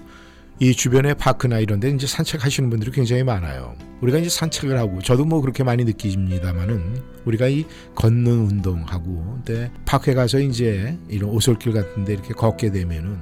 이 0.59 0.73
주변의 0.73 1.17
파크나 1.17 1.59
이런 1.59 1.79
데 1.79 1.91
이제 1.91 2.07
산책하시는 2.07 2.71
분들이 2.71 2.91
굉장히 2.91 3.23
많아요. 3.23 3.77
우리가 4.01 4.17
이제 4.19 4.31
산책을 4.31 4.79
하고 4.79 5.03
저도 5.03 5.27
뭐 5.27 5.43
그렇게 5.43 5.63
많이 5.63 5.85
느끼십니다만은 5.85 7.03
우리가 7.27 7.49
이 7.49 7.67
걷는 7.95 8.33
운동하고 8.33 9.43
근데 9.45 9.71
파크에 9.85 10.15
가서 10.15 10.39
이제 10.39 10.99
이런 11.11 11.29
오솔길 11.29 11.75
같은 11.75 12.07
데 12.07 12.15
이렇게 12.15 12.33
걷게 12.33 12.71
되면은 12.71 13.19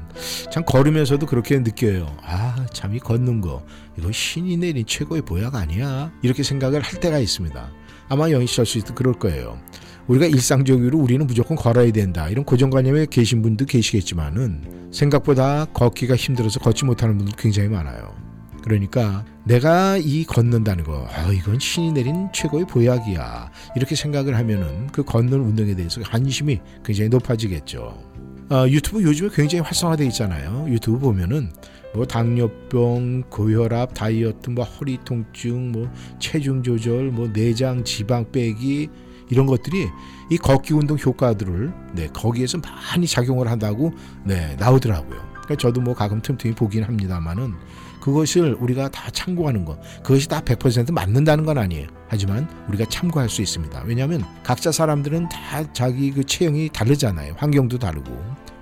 참 0.52 0.64
걸으면서도 0.64 1.26
그렇게 1.26 1.58
느껴요. 1.58 2.16
아, 2.22 2.64
참 2.72 2.94
이 2.94 3.00
걷는 3.00 3.40
거 3.40 3.66
이거 3.98 4.12
신이 4.12 4.56
내린 4.58 4.86
최고의 4.86 5.22
보약 5.22 5.56
아니야? 5.56 6.12
이렇게 6.22 6.44
생각을 6.44 6.80
할 6.80 7.00
때가 7.00 7.18
있습니다. 7.18 7.72
아마 8.08 8.30
영희철 8.30 8.66
씨도 8.66 8.94
그럴 8.94 9.14
거예요. 9.14 9.58
우리가 10.06 10.26
일상적으로 10.26 10.98
우리는 10.98 11.26
무조건 11.26 11.56
걸어야 11.56 11.90
된다 11.90 12.28
이런 12.28 12.44
고정관념에 12.44 13.06
계신 13.10 13.42
분도 13.42 13.64
계시겠지만은 13.64 14.90
생각보다 14.92 15.66
걷기가 15.66 16.14
힘들어서 16.14 16.60
걷지 16.60 16.84
못하는 16.84 17.16
분들 17.16 17.34
굉장히 17.36 17.68
많아요. 17.68 18.14
그러니까 18.62 19.24
내가 19.44 19.98
이 19.98 20.24
걷는다는 20.24 20.84
거, 20.84 21.06
아, 21.10 21.30
이건 21.30 21.58
신이 21.58 21.92
내린 21.92 22.28
최고의 22.32 22.66
보약이야. 22.66 23.50
이렇게 23.76 23.94
생각을 23.94 24.36
하면은 24.38 24.86
그 24.86 25.02
걷는 25.02 25.38
운동에 25.38 25.74
대해서 25.74 26.00
관심이 26.00 26.60
굉장히 26.82 27.10
높아지겠죠. 27.10 28.02
아, 28.48 28.66
유튜브 28.68 29.02
요즘에 29.02 29.30
굉장히 29.34 29.62
활성화되어 29.62 30.06
있잖아요. 30.06 30.66
유튜브 30.68 30.98
보면은 30.98 31.50
뭐 31.94 32.06
당뇨병, 32.06 33.22
고혈압, 33.28 33.94
다이어트, 33.94 34.50
뭐 34.50 34.64
허리 34.64 34.98
통증, 35.04 35.70
뭐 35.70 35.90
체중 36.18 36.62
조절, 36.62 37.10
뭐 37.10 37.30
내장 37.32 37.84
지방 37.84 38.30
빼기 38.32 38.88
이런 39.30 39.46
것들이 39.46 39.88
이 40.30 40.36
걷기 40.36 40.74
운동 40.74 40.98
효과들을 40.98 41.72
네, 41.92 42.08
거기에서 42.08 42.58
많이 42.58 43.06
작용을 43.06 43.48
한다고 43.48 43.92
네, 44.24 44.56
나오더라고요. 44.58 45.20
그러니까 45.32 45.56
저도 45.56 45.80
뭐 45.80 45.94
가끔 45.94 46.20
틈틈이 46.20 46.54
보긴 46.54 46.84
합니다만은 46.84 47.54
그것을 48.00 48.54
우리가 48.60 48.90
다 48.90 49.10
참고하는 49.10 49.64
것 49.64 49.78
그것이 50.02 50.28
다 50.28 50.40
100% 50.40 50.92
맞는다는 50.92 51.44
건 51.44 51.58
아니에요. 51.58 51.88
하지만 52.08 52.48
우리가 52.68 52.84
참고할 52.86 53.28
수 53.28 53.40
있습니다. 53.40 53.82
왜냐하면 53.86 54.24
각자 54.42 54.70
사람들은 54.70 55.28
다 55.30 55.72
자기 55.72 56.10
그 56.10 56.24
체형이 56.24 56.70
다르잖아요. 56.72 57.34
환경도 57.38 57.78
다르고 57.78 58.12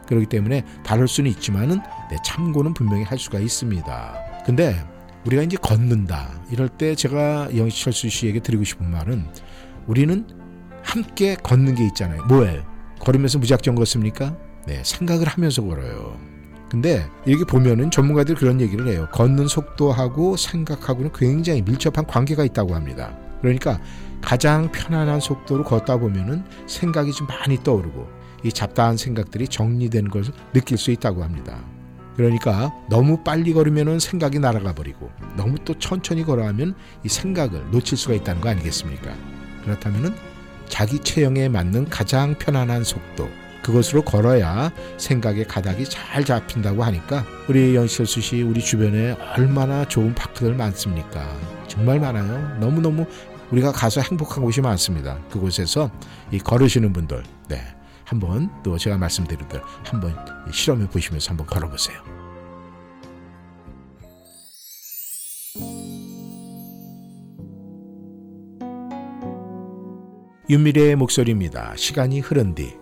그렇기 0.07 0.27
때문에 0.27 0.65
다를 0.85 1.09
수는 1.09 1.31
있지만은 1.31 1.81
네, 2.11 2.17
참고는 2.25 2.75
분명히 2.75 3.03
할 3.03 3.19
수가 3.19 3.41
있습니다. 3.41 4.15
근데 4.47 4.85
우리가 5.27 5.43
이제 5.43 5.57
걷는다 5.57 6.31
이럴 6.51 6.69
때 6.69 6.95
제가 6.95 7.57
영희철수 7.57 8.09
씨에게 8.09 8.41
드리고 8.41 8.65
싶은 8.65 8.91
말은 8.91 9.25
우리는 9.87 10.42
함께 10.83 11.37
걷는 11.37 11.75
게 11.75 11.87
있잖아요. 11.87 12.25
뭐예요? 12.25 12.63
걸으면서 13.01 13.39
무작정 13.39 13.75
걷습니까? 13.75 14.37
네, 14.67 14.83
생각을 14.85 15.27
하면서 15.27 15.63
걸어요. 15.63 16.17
근데 16.71 17.07
여기 17.29 17.45
보면은 17.45 17.91
전문가들이 17.91 18.39
그런 18.39 18.61
얘기를 18.61 18.89
해요. 18.89 19.07
걷는 19.13 19.47
속도하고 19.47 20.37
생각하고는 20.37 21.11
굉장히 21.13 21.61
밀접한 21.63 22.07
관계가 22.07 22.45
있다고 22.45 22.75
합니다. 22.75 23.17
그러니까 23.43 23.79
가장 24.23 24.71
편안한 24.73 25.21
속도로 25.21 25.65
걷다 25.65 25.99
보면은 25.99 26.45
생각이 26.67 27.13
좀 27.13 27.27
많이 27.27 27.63
떠오르고 27.63 28.09
이 28.45 28.53
잡다한 28.53 28.97
생각들이 28.97 29.49
정리되는 29.49 30.11
것을 30.11 30.33
느낄 30.55 30.79
수 30.79 30.91
있다고 30.93 31.23
합니다. 31.23 31.63
그러니까 32.17 32.73
너무 32.89 33.23
빨리 33.23 33.53
걸으면은 33.53 33.99
생각이 33.99 34.39
날아가 34.39 34.73
버리고 34.75 35.11
너무 35.37 35.57
또 35.65 35.79
천천히 35.79 36.25
걸어가면 36.25 36.75
이 37.05 37.09
생각을 37.09 37.71
놓칠 37.71 37.99
수가 37.99 38.15
있다는 38.15 38.41
거 38.41 38.49
아니겠습니까? 38.49 39.13
그렇다면은 39.65 40.15
자기 40.73 40.99
체형에 40.99 41.51
맞는 41.51 41.91
가장 41.91 42.35
편안한 42.39 42.83
속도 42.83 43.29
그것으로 43.63 44.01
걸어야 44.01 44.73
생각의 44.97 45.47
가닥이 45.47 45.85
잘 45.85 46.25
잡힌다고 46.25 46.83
하니까 46.83 47.27
우리 47.47 47.77
영철수 47.77 48.23
씨 48.23 48.41
우리 48.41 48.63
주변에 48.63 49.13
얼마나 49.37 49.87
좋은 49.87 50.15
파크들 50.15 50.55
많습니까? 50.55 51.29
정말 51.69 52.01
많아요. 52.01 52.59
너무너무 52.59 53.05
우리가 53.51 53.71
가서 53.71 54.01
행복한 54.01 54.43
곳이 54.43 54.63
많습니다. 54.63 55.19
그곳에서 55.31 55.91
이 56.31 56.39
걸으시는 56.39 56.95
분들 56.95 57.23
네. 57.49 57.63
한번 58.05 58.51
또 58.63 58.79
제가 58.79 58.97
말씀드린 58.97 59.47
대로 59.49 59.63
한번 59.85 60.17
실험해 60.51 60.89
보시면서 60.89 61.33
한번 61.33 61.47
걸어보세요. 61.49 62.22
윤미래의 70.53 70.97
목소리입니다. 70.97 71.73
시간이 71.77 72.21
흐른 72.21 72.55
뒤. 72.55 72.82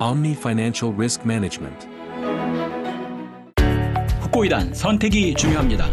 Omni 0.00 0.32
Financial 0.32 0.94
Risk 0.94 1.22
Management. 1.24 1.88
후코이단 4.20 4.72
선택이 4.72 5.34
중요합니다. 5.34 5.86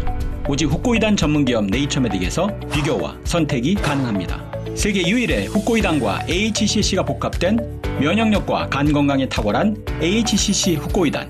오직 0.48 0.66
후코이단 0.66 1.16
전문기업 1.16 1.64
네이처메딕에서 1.66 2.70
비교와 2.70 3.16
선택이 3.24 3.74
가능합니다. 3.74 4.44
세계 4.76 5.04
유일의 5.08 5.48
후코이단과 5.48 6.26
AHCC가 6.28 7.04
복합된 7.04 7.80
면역력과 7.98 8.68
간 8.68 8.92
건강에 8.92 9.28
탁월한 9.28 9.76
AHCC 10.00 10.76
후코이단 10.76 11.28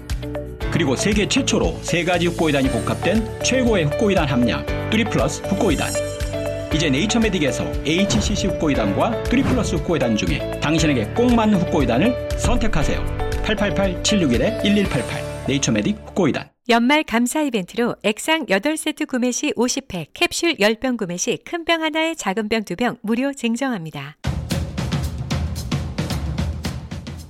그리고 0.70 0.94
세계 0.96 1.26
최초로 1.26 1.78
세 1.80 2.04
가지 2.04 2.26
후코이단이 2.26 2.68
복합된 2.68 3.42
최고의 3.42 3.86
후코이단 3.86 4.28
함량 4.28 4.66
3 4.92 5.04
플러스 5.10 5.40
후코이단 5.46 6.15
이제 6.76 6.90
네이처메딕에서 6.90 7.86
HCC 7.88 8.48
후코이단과 8.48 9.24
3 9.24 9.42
플러스 9.44 9.76
후코이단 9.76 10.14
중에 10.14 10.60
당신에게 10.60 11.06
꼭 11.14 11.34
맞는 11.34 11.58
후코이단을 11.62 12.28
선택하세요. 12.38 13.02
888-761-1188 13.46 15.46
네이처메딕 15.46 16.06
후코이단 16.08 16.50
연말 16.68 17.02
감사 17.02 17.40
이벤트로 17.40 17.96
액상 18.02 18.44
8세트 18.46 19.06
구매 19.06 19.32
시 19.32 19.52
50팩, 19.54 20.08
캡슐 20.12 20.56
10병 20.56 20.98
구매 20.98 21.16
시 21.16 21.38
큰 21.48 21.64
병 21.64 21.82
하나에 21.82 22.14
작은 22.14 22.50
병 22.50 22.62
2병 22.62 22.98
무료 23.00 23.32
증정합니다. 23.32 24.16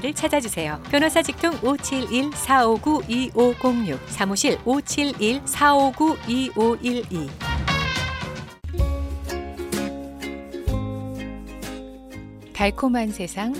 를 0.00 0.14
찾아주세요. 0.14 0.80
변호사 0.90 1.22
직통 1.22 1.52
571-459-2506 1.60 3.98
사무실 4.06 4.56
571-459-2512 4.58 7.08
네, 7.10 7.26
달콤한 12.52 13.10
세상, 13.10 13.52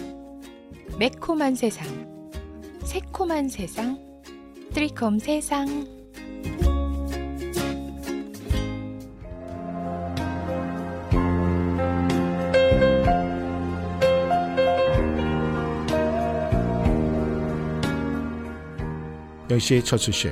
매콤한 0.98 1.56
세상, 1.56 1.86
새콤한 2.84 3.48
세상, 3.48 3.98
트리콤 4.72 5.18
세상. 5.18 5.97
역시 19.50 19.82
철수 19.84 20.12
씨. 20.12 20.30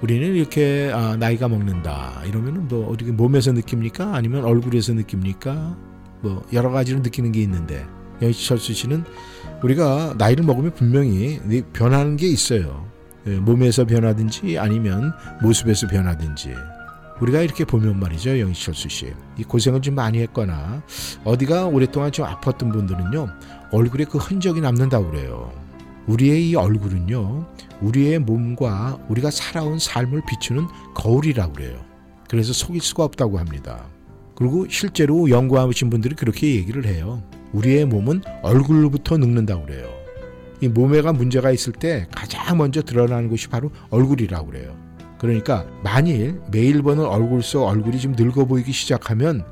우리는 0.00 0.34
이렇게 0.34 0.90
아, 0.94 1.16
나이가 1.16 1.48
먹는다 1.48 2.22
이러면은 2.24 2.68
뭐 2.68 2.88
어디 2.92 3.04
몸에서 3.06 3.52
느낍니까? 3.52 4.14
아니면 4.14 4.44
얼굴에서 4.44 4.92
느낍니까? 4.94 5.76
뭐 6.20 6.44
여러 6.52 6.70
가지로 6.70 7.00
느끼는 7.00 7.32
게 7.32 7.42
있는데 7.42 7.84
역시 8.22 8.46
철수 8.46 8.72
씨는 8.72 9.04
우리가 9.62 10.14
나이를 10.16 10.44
먹으면 10.44 10.72
분명히 10.74 11.40
변하는 11.72 12.16
게 12.16 12.28
있어요. 12.28 12.86
예, 13.26 13.32
몸에서 13.38 13.84
변하든지 13.84 14.58
아니면 14.58 15.12
모습에서 15.42 15.88
변하든지 15.88 16.54
우리가 17.20 17.40
이렇게 17.40 17.64
보면 17.64 17.98
말이죠 17.98 18.38
영희철수 18.38 18.88
씨. 18.88 19.12
이 19.36 19.42
고생을 19.42 19.82
좀 19.82 19.96
많이 19.96 20.20
했거나 20.20 20.82
어디가 21.24 21.66
오랫동안 21.66 22.12
좀 22.12 22.24
아팠던 22.26 22.72
분들은요 22.72 23.28
얼굴에 23.72 24.04
그 24.04 24.18
흔적이 24.18 24.60
남는다고 24.60 25.10
그래요. 25.10 25.52
우리의 26.08 26.50
이 26.50 26.54
얼굴은요 26.56 27.46
우리의 27.80 28.18
몸과 28.18 28.98
우리가 29.08 29.30
살아온 29.30 29.78
삶을 29.78 30.22
비추는 30.26 30.66
거울이라고 30.94 31.52
그래요. 31.52 31.84
그래서 32.28 32.52
속일 32.52 32.80
수가 32.80 33.04
없다고 33.04 33.38
합니다. 33.38 33.86
그리고 34.34 34.66
실제로 34.68 35.30
연구하신 35.30 35.90
분들이 35.90 36.14
그렇게 36.14 36.54
얘기를 36.54 36.86
해요. 36.86 37.22
우리의 37.52 37.86
몸은 37.86 38.22
얼굴로부터 38.42 39.16
늙는다고 39.18 39.66
그래요. 39.66 39.88
이 40.60 40.68
몸에가 40.68 41.12
문제가 41.12 41.50
있을 41.50 41.72
때 41.72 42.06
가장 42.14 42.58
먼저 42.58 42.82
드러나는 42.82 43.28
것이 43.28 43.48
바로 43.48 43.70
얼굴이라고 43.90 44.46
그래요. 44.46 44.76
그러니까 45.18 45.66
만일 45.82 46.40
매일 46.50 46.82
보는 46.82 47.04
얼굴 47.04 47.42
속 47.42 47.64
얼굴이 47.64 47.98
좀 47.98 48.14
늙어 48.16 48.44
보이기 48.44 48.72
시작하면 48.72 49.44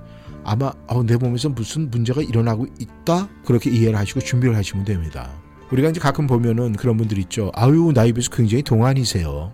아마 0.45 0.73
어, 0.87 1.03
내 1.03 1.17
몸에서 1.17 1.49
무슨 1.49 1.91
문제가 1.91 2.23
일어나고 2.23 2.67
있다 2.79 3.29
그렇게 3.45 3.71
이해를 3.71 3.99
하시고 3.99 4.21
준비를 4.21 4.55
하시면 4.57 4.85
됩니다. 4.85 5.31
우리가 5.73 5.91
이제 5.91 6.01
가끔 6.01 6.27
보면은 6.27 6.75
그런 6.75 6.97
분들 6.97 7.19
있죠. 7.19 7.51
아유 7.55 7.93
나이 7.95 8.13
비해서 8.13 8.31
굉장히 8.31 8.63
동안이세요. 8.63 9.53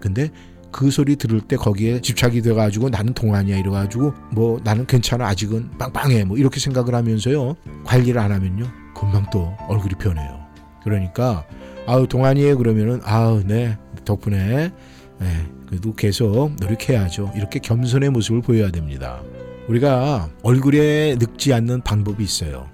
근데 0.00 0.30
그 0.70 0.90
소리 0.90 1.16
들을 1.16 1.40
때 1.40 1.56
거기에 1.56 2.00
집착이 2.00 2.42
돼가지고 2.42 2.88
나는 2.88 3.14
동안이야 3.14 3.58
이래가지고 3.58 4.12
뭐 4.32 4.60
나는 4.64 4.86
괜찮아 4.86 5.26
아직은 5.28 5.78
빵빵해 5.78 6.24
뭐 6.24 6.36
이렇게 6.36 6.58
생각을 6.58 6.94
하면서요 6.94 7.54
관리를 7.84 8.20
안 8.20 8.32
하면요 8.32 8.66
금방 8.94 9.24
또 9.30 9.54
얼굴이 9.68 9.94
변해요. 9.94 10.40
그러니까 10.82 11.46
아우 11.86 12.06
동안이에요 12.06 12.58
그러면은 12.58 13.00
아우 13.04 13.42
네 13.44 13.78
덕분에 14.04 14.72
네, 15.20 15.46
그래도 15.68 15.94
계속 15.94 16.56
노력해야죠. 16.60 17.32
이렇게 17.36 17.58
겸손의 17.60 18.10
모습을 18.10 18.42
보여야 18.42 18.70
됩니다. 18.70 19.22
우리가 19.68 20.28
얼굴에 20.42 21.16
늙지 21.18 21.54
않는 21.54 21.82
방법이 21.82 22.22
있어요. 22.22 22.68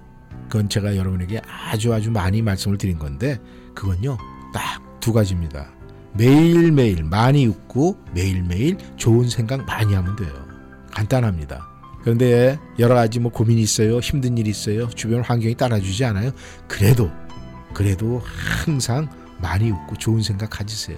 그건 0.51 0.69
제가 0.69 0.97
여러분에게 0.97 1.41
아주 1.47 1.93
아주 1.93 2.11
많이 2.11 2.41
말씀을 2.41 2.77
드린 2.77 2.99
건데 2.99 3.39
그건요 3.73 4.17
딱 4.53 4.91
두 5.01 5.11
가지입니다. 5.11 5.67
매일매일 6.13 7.03
많이 7.03 7.47
웃고 7.47 7.97
매일매일 8.13 8.77
좋은 8.95 9.27
생각 9.27 9.65
많이 9.65 9.93
하면 9.93 10.15
돼요. 10.15 10.31
간단합니다. 10.91 11.67
그런데 12.03 12.59
여러 12.79 12.95
가지 12.95 13.19
뭐 13.19 13.31
고민이 13.31 13.61
있어요. 13.61 13.99
힘든 13.99 14.37
일이 14.37 14.49
있어요. 14.49 14.87
주변 14.89 15.21
환경이 15.21 15.55
따라주지 15.55 16.05
않아요. 16.05 16.31
그래도 16.67 17.11
그래도 17.73 18.21
항상 18.63 19.09
많이 19.39 19.71
웃고 19.71 19.95
좋은 19.95 20.21
생각 20.21 20.51
가지세요. 20.51 20.97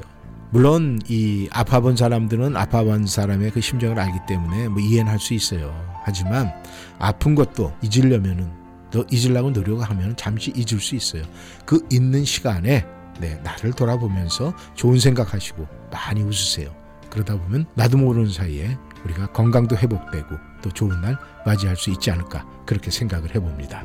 물론 0.52 1.00
이 1.08 1.48
아파본 1.52 1.96
사람들은 1.96 2.56
아파본 2.56 3.08
사람의 3.08 3.52
그 3.52 3.62
심정을 3.62 4.00
알기 4.00 4.20
때문에 4.28 4.68
뭐 4.68 4.80
이해는 4.80 5.12
할 5.12 5.20
수 5.20 5.34
있어요. 5.34 5.74
하지만 6.04 6.52
아픈 7.00 7.34
것도 7.34 7.74
잊으려면은 7.82 8.63
더 8.94 9.04
잊으려고 9.10 9.50
노력하면 9.50 10.16
잠시 10.16 10.54
잊을 10.56 10.80
수 10.80 10.96
있어요. 10.96 11.24
그 11.66 11.86
있는 11.92 12.24
시간에 12.24 12.86
네, 13.20 13.36
나를 13.44 13.74
돌아보면서 13.74 14.54
좋은 14.76 15.00
생각하시고 15.00 15.68
많이 15.92 16.22
웃으세요. 16.22 16.74
그러다 17.10 17.38
보면 17.38 17.66
나도 17.74 17.98
모르는 17.98 18.32
사이에 18.32 18.78
우리가 19.04 19.32
건강도 19.32 19.76
회복되고 19.76 20.36
또 20.62 20.70
좋은 20.70 21.02
날 21.02 21.18
맞이할 21.44 21.76
수 21.76 21.90
있지 21.90 22.12
않을까 22.12 22.46
그렇게 22.68 22.92
생각을 22.92 23.34
해봅니다. 23.34 23.84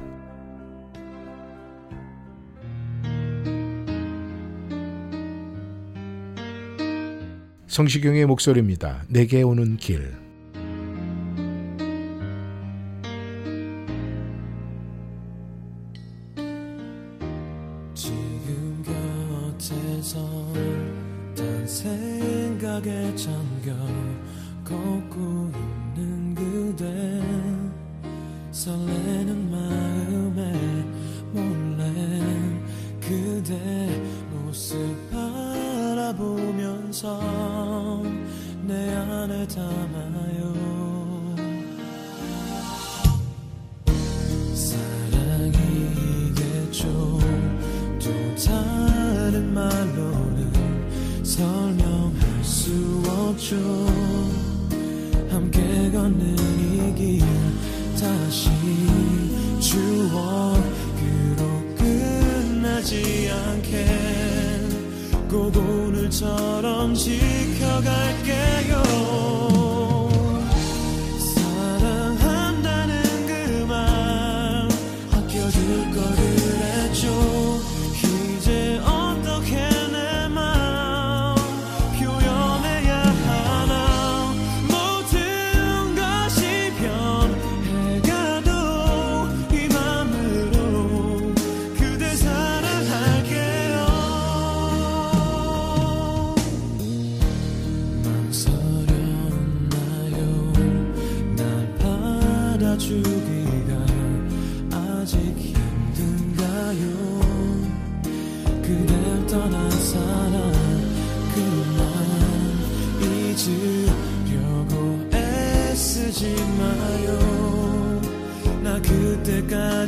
성시경의 7.66 8.26
목소리입니다. 8.26 9.04
내게 9.08 9.42
오는 9.42 9.76
길. 9.78 10.27
바라보면서 37.28 38.02
내 38.62 38.94
안에 38.94 39.46
담아요. 39.48 40.54
사랑이겠죠 45.88 47.18
또 48.00 48.10
다른 48.44 49.52
말로는 49.54 51.24
설명할 51.24 52.44
수 52.44 53.02
없죠. 53.06 53.56
함께 55.30 55.90
걷는 55.92 56.36
이 56.36 56.94
길 56.96 57.20
다시 58.00 58.50
추억으로 59.60 60.62
끝나지 61.76 63.27
오늘처럼 66.08 66.94
지켜갈게요 66.94 68.87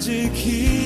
그때 0.01 0.80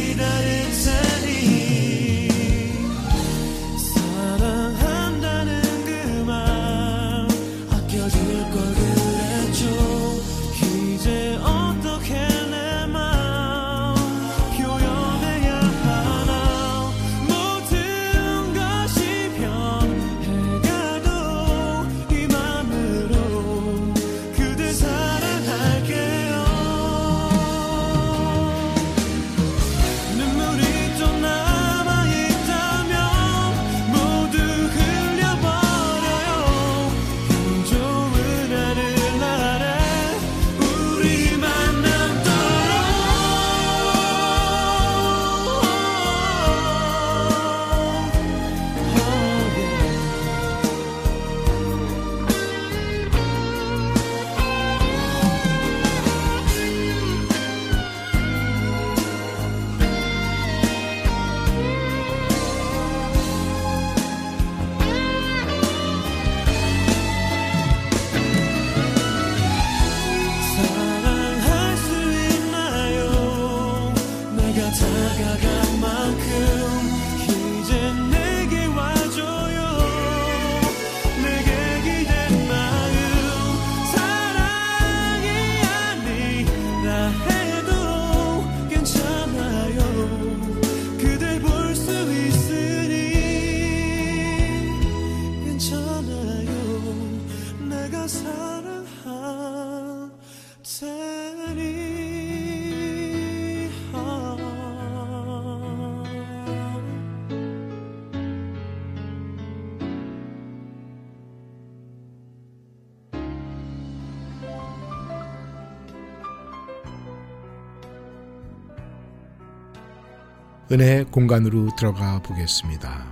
은혜의 120.74 121.04
공간으로 121.12 121.68
들어가 121.76 122.18
보겠습니다. 122.18 123.06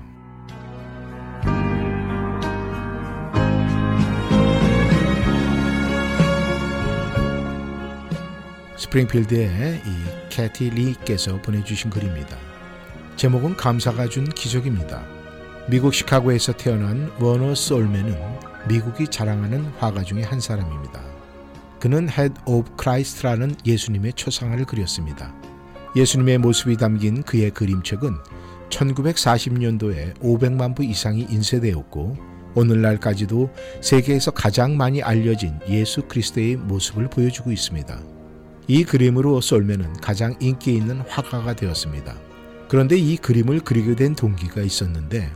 스프링필드의 8.76 9.82
이 9.86 10.28
캐티 10.28 10.70
리께서 10.70 11.40
보내주신 11.40 11.90
글입니다. 11.90 12.36
제목은 13.14 13.56
감사가 13.56 14.08
준 14.08 14.24
기적입니다. 14.24 15.06
미국 15.68 15.94
시카고에서 15.94 16.54
태어난 16.54 17.12
워너 17.20 17.54
솔맨은 17.54 18.18
미국이 18.66 19.06
자랑하는 19.06 19.66
화가 19.78 20.02
중의 20.02 20.24
한 20.24 20.40
사람입니다. 20.40 21.00
그는 21.78 22.08
Head 22.10 22.40
of 22.44 22.68
Christ라는 22.76 23.54
예수님의 23.64 24.14
초상화를 24.14 24.64
그렸습니다. 24.64 25.32
예수님의 25.95 26.38
모습이 26.38 26.76
담긴 26.76 27.22
그의 27.22 27.51
그림책은 27.51 28.14
1940년도에 28.70 30.14
500만 30.20 30.74
부 30.74 30.84
이상이 30.84 31.26
인쇄되었고 31.28 32.16
오늘날까지도 32.55 33.51
세계에서 33.80 34.30
가장 34.30 34.76
많이 34.76 35.03
알려진 35.03 35.59
예수 35.68 36.03
그리스도의 36.03 36.57
모습을 36.57 37.09
보여주고 37.09 37.53
있습니다. 37.53 38.01
이 38.68 38.84
그림으로 38.84 39.40
솔맨은 39.40 39.95
가장 39.95 40.34
인기 40.40 40.74
있는 40.74 41.01
화가가 41.01 41.55
되었습니다. 41.57 42.14
그런데 42.68 42.97
이 42.97 43.16
그림을 43.16 43.61
그리게 43.61 43.95
된 43.95 44.14
동기가 44.14 44.62
있었는데 44.62 45.30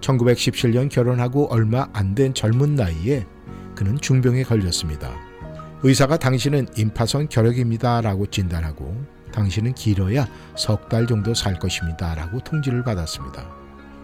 1917년 0.00 0.90
결혼하고 0.90 1.46
얼마 1.50 1.88
안 1.92 2.14
된 2.14 2.34
젊은 2.34 2.74
나이에 2.74 3.26
그는 3.74 3.98
중병에 3.98 4.42
걸렸습니다. 4.42 5.10
의사가 5.82 6.16
당신은 6.18 6.68
임파선 6.76 7.28
결핵입니다 7.28 8.00
라고 8.00 8.26
진단하고 8.26 9.15
당신은 9.36 9.74
길어야 9.74 10.26
석 10.56 10.88
달 10.88 11.06
정도 11.06 11.34
살 11.34 11.58
것입니다 11.58 12.14
라고 12.14 12.40
통지를 12.40 12.82
받았습니다. 12.82 13.46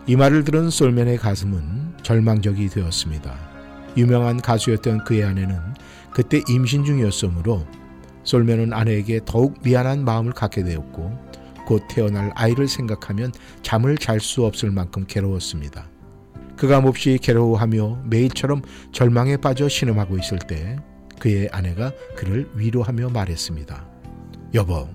이 0.06 0.16
말을 0.16 0.44
들은 0.44 0.68
솔맨의 0.68 1.16
가슴은 1.18 1.94
절망적이 2.02 2.68
되었습니다. 2.68 3.34
유명한 3.96 4.40
가수였던 4.40 5.04
그의 5.04 5.24
아내는 5.24 5.58
그때 6.12 6.42
임신 6.48 6.84
중이었으므로 6.84 7.66
솔맨은 8.24 8.72
아내에게 8.72 9.20
더욱 9.24 9.58
미안한 9.62 10.04
마음을 10.04 10.32
갖게 10.32 10.62
되었고 10.64 11.32
곧 11.66 11.82
태어날 11.88 12.30
아이를 12.34 12.68
생각하면 12.68 13.32
잠을 13.62 13.96
잘 13.96 14.20
수 14.20 14.44
없을 14.44 14.70
만큼 14.70 15.04
괴로웠습니다. 15.06 15.88
그가 16.56 16.80
몹시 16.80 17.18
괴로워하며 17.22 18.02
매일처럼 18.04 18.62
절망에 18.92 19.36
빠져 19.38 19.68
신음하고 19.68 20.18
있을 20.18 20.38
때 20.40 20.76
그의 21.18 21.48
아내가 21.52 21.92
그를 22.16 22.50
위로하며 22.54 23.10
말했습니다. 23.10 23.86
여보, 24.54 24.88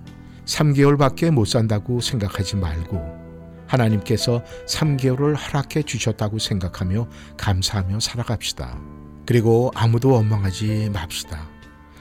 3개월밖에 0.48 1.30
못 1.30 1.44
산다고 1.44 2.00
생각하지 2.00 2.56
말고 2.56 3.18
하나님께서 3.66 4.42
3개월을 4.66 5.36
허락해 5.36 5.82
주셨다고 5.82 6.38
생각하며 6.38 7.06
감사하며 7.36 8.00
살아갑시다. 8.00 8.80
그리고 9.26 9.70
아무도 9.74 10.10
원망하지 10.10 10.90
맙시다. 10.92 11.46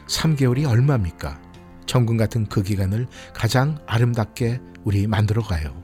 3개월이 0.07 0.67
얼마입니까? 0.67 1.41
정금 1.85 2.15
같은 2.15 2.45
그 2.45 2.63
기간을 2.63 3.07
가장 3.33 3.77
아름답게 3.85 4.61
우리 4.85 5.07
만들어 5.07 5.41
가요. 5.41 5.83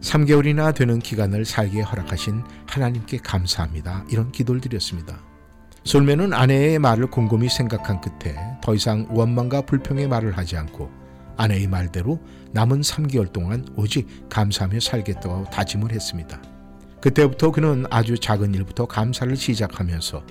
3개월이나 0.00 0.72
되는 0.72 1.00
기간을 1.00 1.44
살게 1.44 1.80
허락하신 1.80 2.44
하나님께 2.68 3.18
감사합니다. 3.18 4.04
이런 4.08 4.30
기도를 4.30 4.60
드렸습니다. 4.60 5.18
솔먼은 5.82 6.32
아내의 6.32 6.78
말을 6.78 7.08
곰곰이 7.10 7.48
생각한 7.48 8.00
끝에 8.00 8.36
더 8.62 8.74
이상 8.74 9.08
원망과 9.10 9.62
불평의 9.62 10.06
말을 10.06 10.36
하지 10.36 10.56
않고 10.56 11.03
아내의 11.36 11.66
말대로 11.66 12.20
남은 12.52 12.80
3개월 12.82 13.32
동안 13.32 13.66
오직 13.76 14.28
감사하며 14.28 14.80
살겠다고 14.80 15.44
다짐을 15.50 15.92
했습니다. 15.92 16.40
그때부터 17.00 17.50
그는 17.50 17.84
아주 17.90 18.18
작은 18.18 18.54
일부터 18.54 18.86
감사를 18.86 19.36
시작하면서 19.36 20.24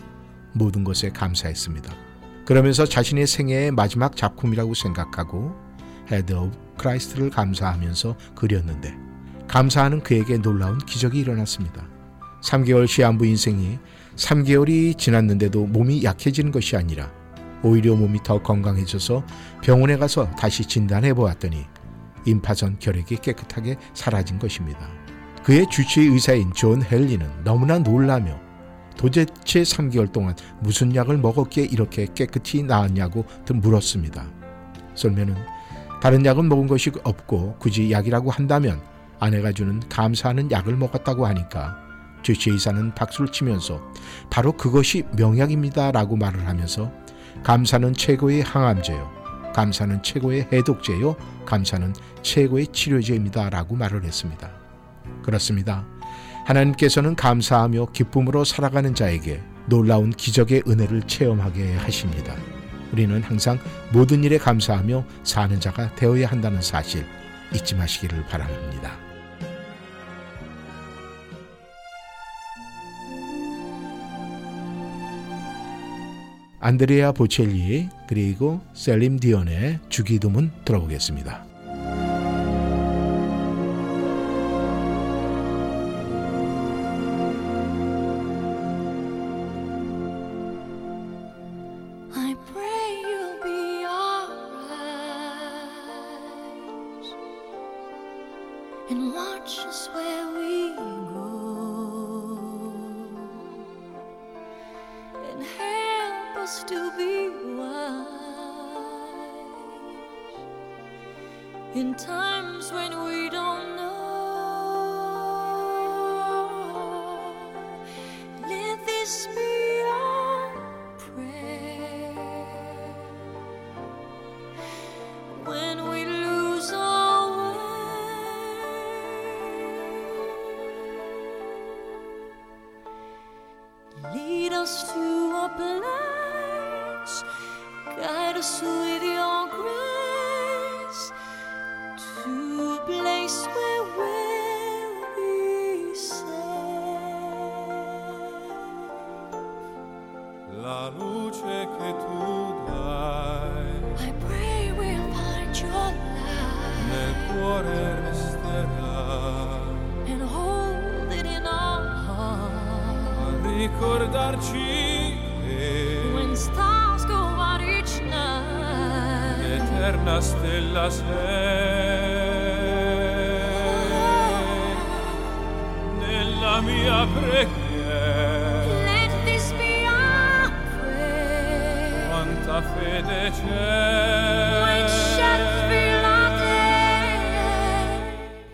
모든 0.54 0.84
것에 0.84 1.10
감사했습니다. 1.10 1.94
그러면서 2.46 2.86
자신의 2.86 3.28
생애의 3.28 3.72
마지막 3.72 4.16
작품이라고 4.16 4.74
생각하고 4.74 5.56
Head 6.12 6.34
of 6.34 6.58
Christ를 6.78 7.30
감사하면서 7.30 8.16
그렸는데 8.36 8.96
감사하는 9.48 10.02
그에게 10.02 10.38
놀라운 10.38 10.78
기적이 10.80 11.20
일어났습니다. 11.20 11.88
3개월 12.42 12.88
시한부 12.88 13.26
인생이 13.26 13.80
3개월이 14.16 14.98
지났는데도 14.98 15.66
몸이 15.66 16.04
약해지는 16.04 16.52
것이 16.52 16.76
아니라 16.76 17.12
오히려 17.64 17.96
몸이 17.96 18.22
더 18.24 18.42
건강해져서 18.42 19.24
병원에 19.62 19.98
가서 19.98 20.30
다시 20.32 20.66
진단해 20.66 21.14
보았더니 21.14 21.66
임파선 22.26 22.78
결핵이 22.80 23.18
깨끗하게 23.22 23.78
사라진 23.94 24.40
것입니다. 24.40 24.88
그의 25.44 25.66
주치의 25.70 26.08
의사인 26.08 26.54
존 26.54 26.82
헬리는 26.82 27.44
너무나 27.44 27.80
놀라며 27.80 28.40
도대체 28.98 29.64
3개월 29.64 30.12
동안 30.12 30.36
무슨 30.62 30.96
약을 30.96 31.18
먹었기에 31.18 31.66
이렇게 31.66 32.08
깨끗이 32.14 32.64
나았냐고 32.64 33.26
물었습니다. 33.54 34.26
솔먼은 34.96 35.36
다른 36.02 36.26
약은 36.26 36.48
먹은 36.48 36.68
것이 36.68 36.92
없고 37.04 37.58
굳이 37.60 37.92
약이라고 37.92 38.30
한다면 38.30 38.82
아내가 39.20 39.52
주는 39.52 39.80
감사하는 39.90 40.52
약을 40.52 40.76
먹었다고 40.76 41.26
하니까 41.26 41.78
주치의사는 42.24 42.94
박수를 42.96 43.32
치면서 43.32 43.82
바로 44.30 44.54
그것이 44.54 45.04
명약입니다 45.16 45.92
라고 45.92 46.16
말을 46.16 46.48
하면서 46.48 46.92
감사는 47.44 47.94
최고의 47.94 48.42
항암제요. 48.42 49.52
감사는 49.54 50.02
최고의 50.02 50.48
해독제요. 50.52 51.16
감사는 51.46 51.94
최고의 52.22 52.68
치료제입니다 52.68 53.50
라고 53.50 53.76
말을 53.76 54.06
했습니다. 54.06 54.50
그렇습니다. 55.22 55.86
하나님께서는 56.46 57.16
감사하며 57.16 57.88
기쁨으로 57.92 58.46
살아가는 58.46 58.96
자에게 58.96 59.42
놀라운 59.66 60.12
기적의 60.12 60.64
은혜를 60.68 61.04
체험하게 61.04 61.76
하십니다. 61.76 62.34
우리는 62.94 63.22
항상 63.22 63.60
모든 63.92 64.24
일에 64.24 64.38
감사하며 64.38 65.04
사는 65.24 65.60
자가 65.60 65.94
되어야 65.96 66.28
한다는 66.28 66.62
사실 66.62 67.06
잊지 67.54 67.76
마시기를 67.76 68.26
바랍니다. 68.28 69.03
안드레아 76.66 77.12
보첼리 77.12 77.90
그리고 78.08 78.62
셀림 78.74 79.20
디온의 79.20 79.80
주기도문 79.90 80.50
들어보겠습니다. 80.64 81.53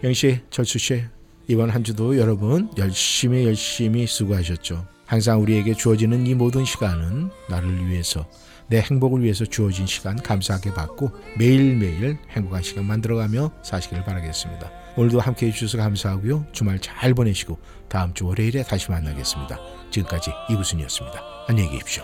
영씨, 0.10 0.42
철수씨, 0.50 1.04
이번 1.48 1.70
한 1.70 1.84
주도 1.84 2.18
여러분 2.18 2.68
열심히 2.78 3.46
열심히 3.46 4.08
수고하셨죠. 4.08 4.88
항상 5.06 5.40
우리에게 5.42 5.76
주어지는 5.76 6.26
이 6.26 6.34
모든 6.34 6.66
시간은 6.66 7.30
나를 7.48 7.88
위해서 7.88 8.28
내 8.68 8.82
행복을 8.82 9.22
위해서 9.22 9.46
주어진 9.46 9.86
시간 9.86 10.16
감사하게 10.16 10.74
받고 10.74 11.12
매일매일 11.38 12.18
행복한 12.32 12.64
시간 12.64 12.86
만들어가며 12.86 13.52
사시길 13.62 14.04
바라겠습니다. 14.04 14.72
오늘도 14.96 15.20
함께 15.20 15.48
해주셔서 15.48 15.78
감사하고요. 15.78 16.48
주말 16.54 16.80
잘 16.80 17.14
보내시고 17.14 17.60
다음 17.88 18.12
주 18.16 18.26
월요일에 18.26 18.64
다시 18.64 18.90
만나겠습니다. 18.90 19.60
지금까지 19.92 20.32
이구순이었습니다. 20.50 21.22
안녕히 21.48 21.70
계십시오. 21.70 22.04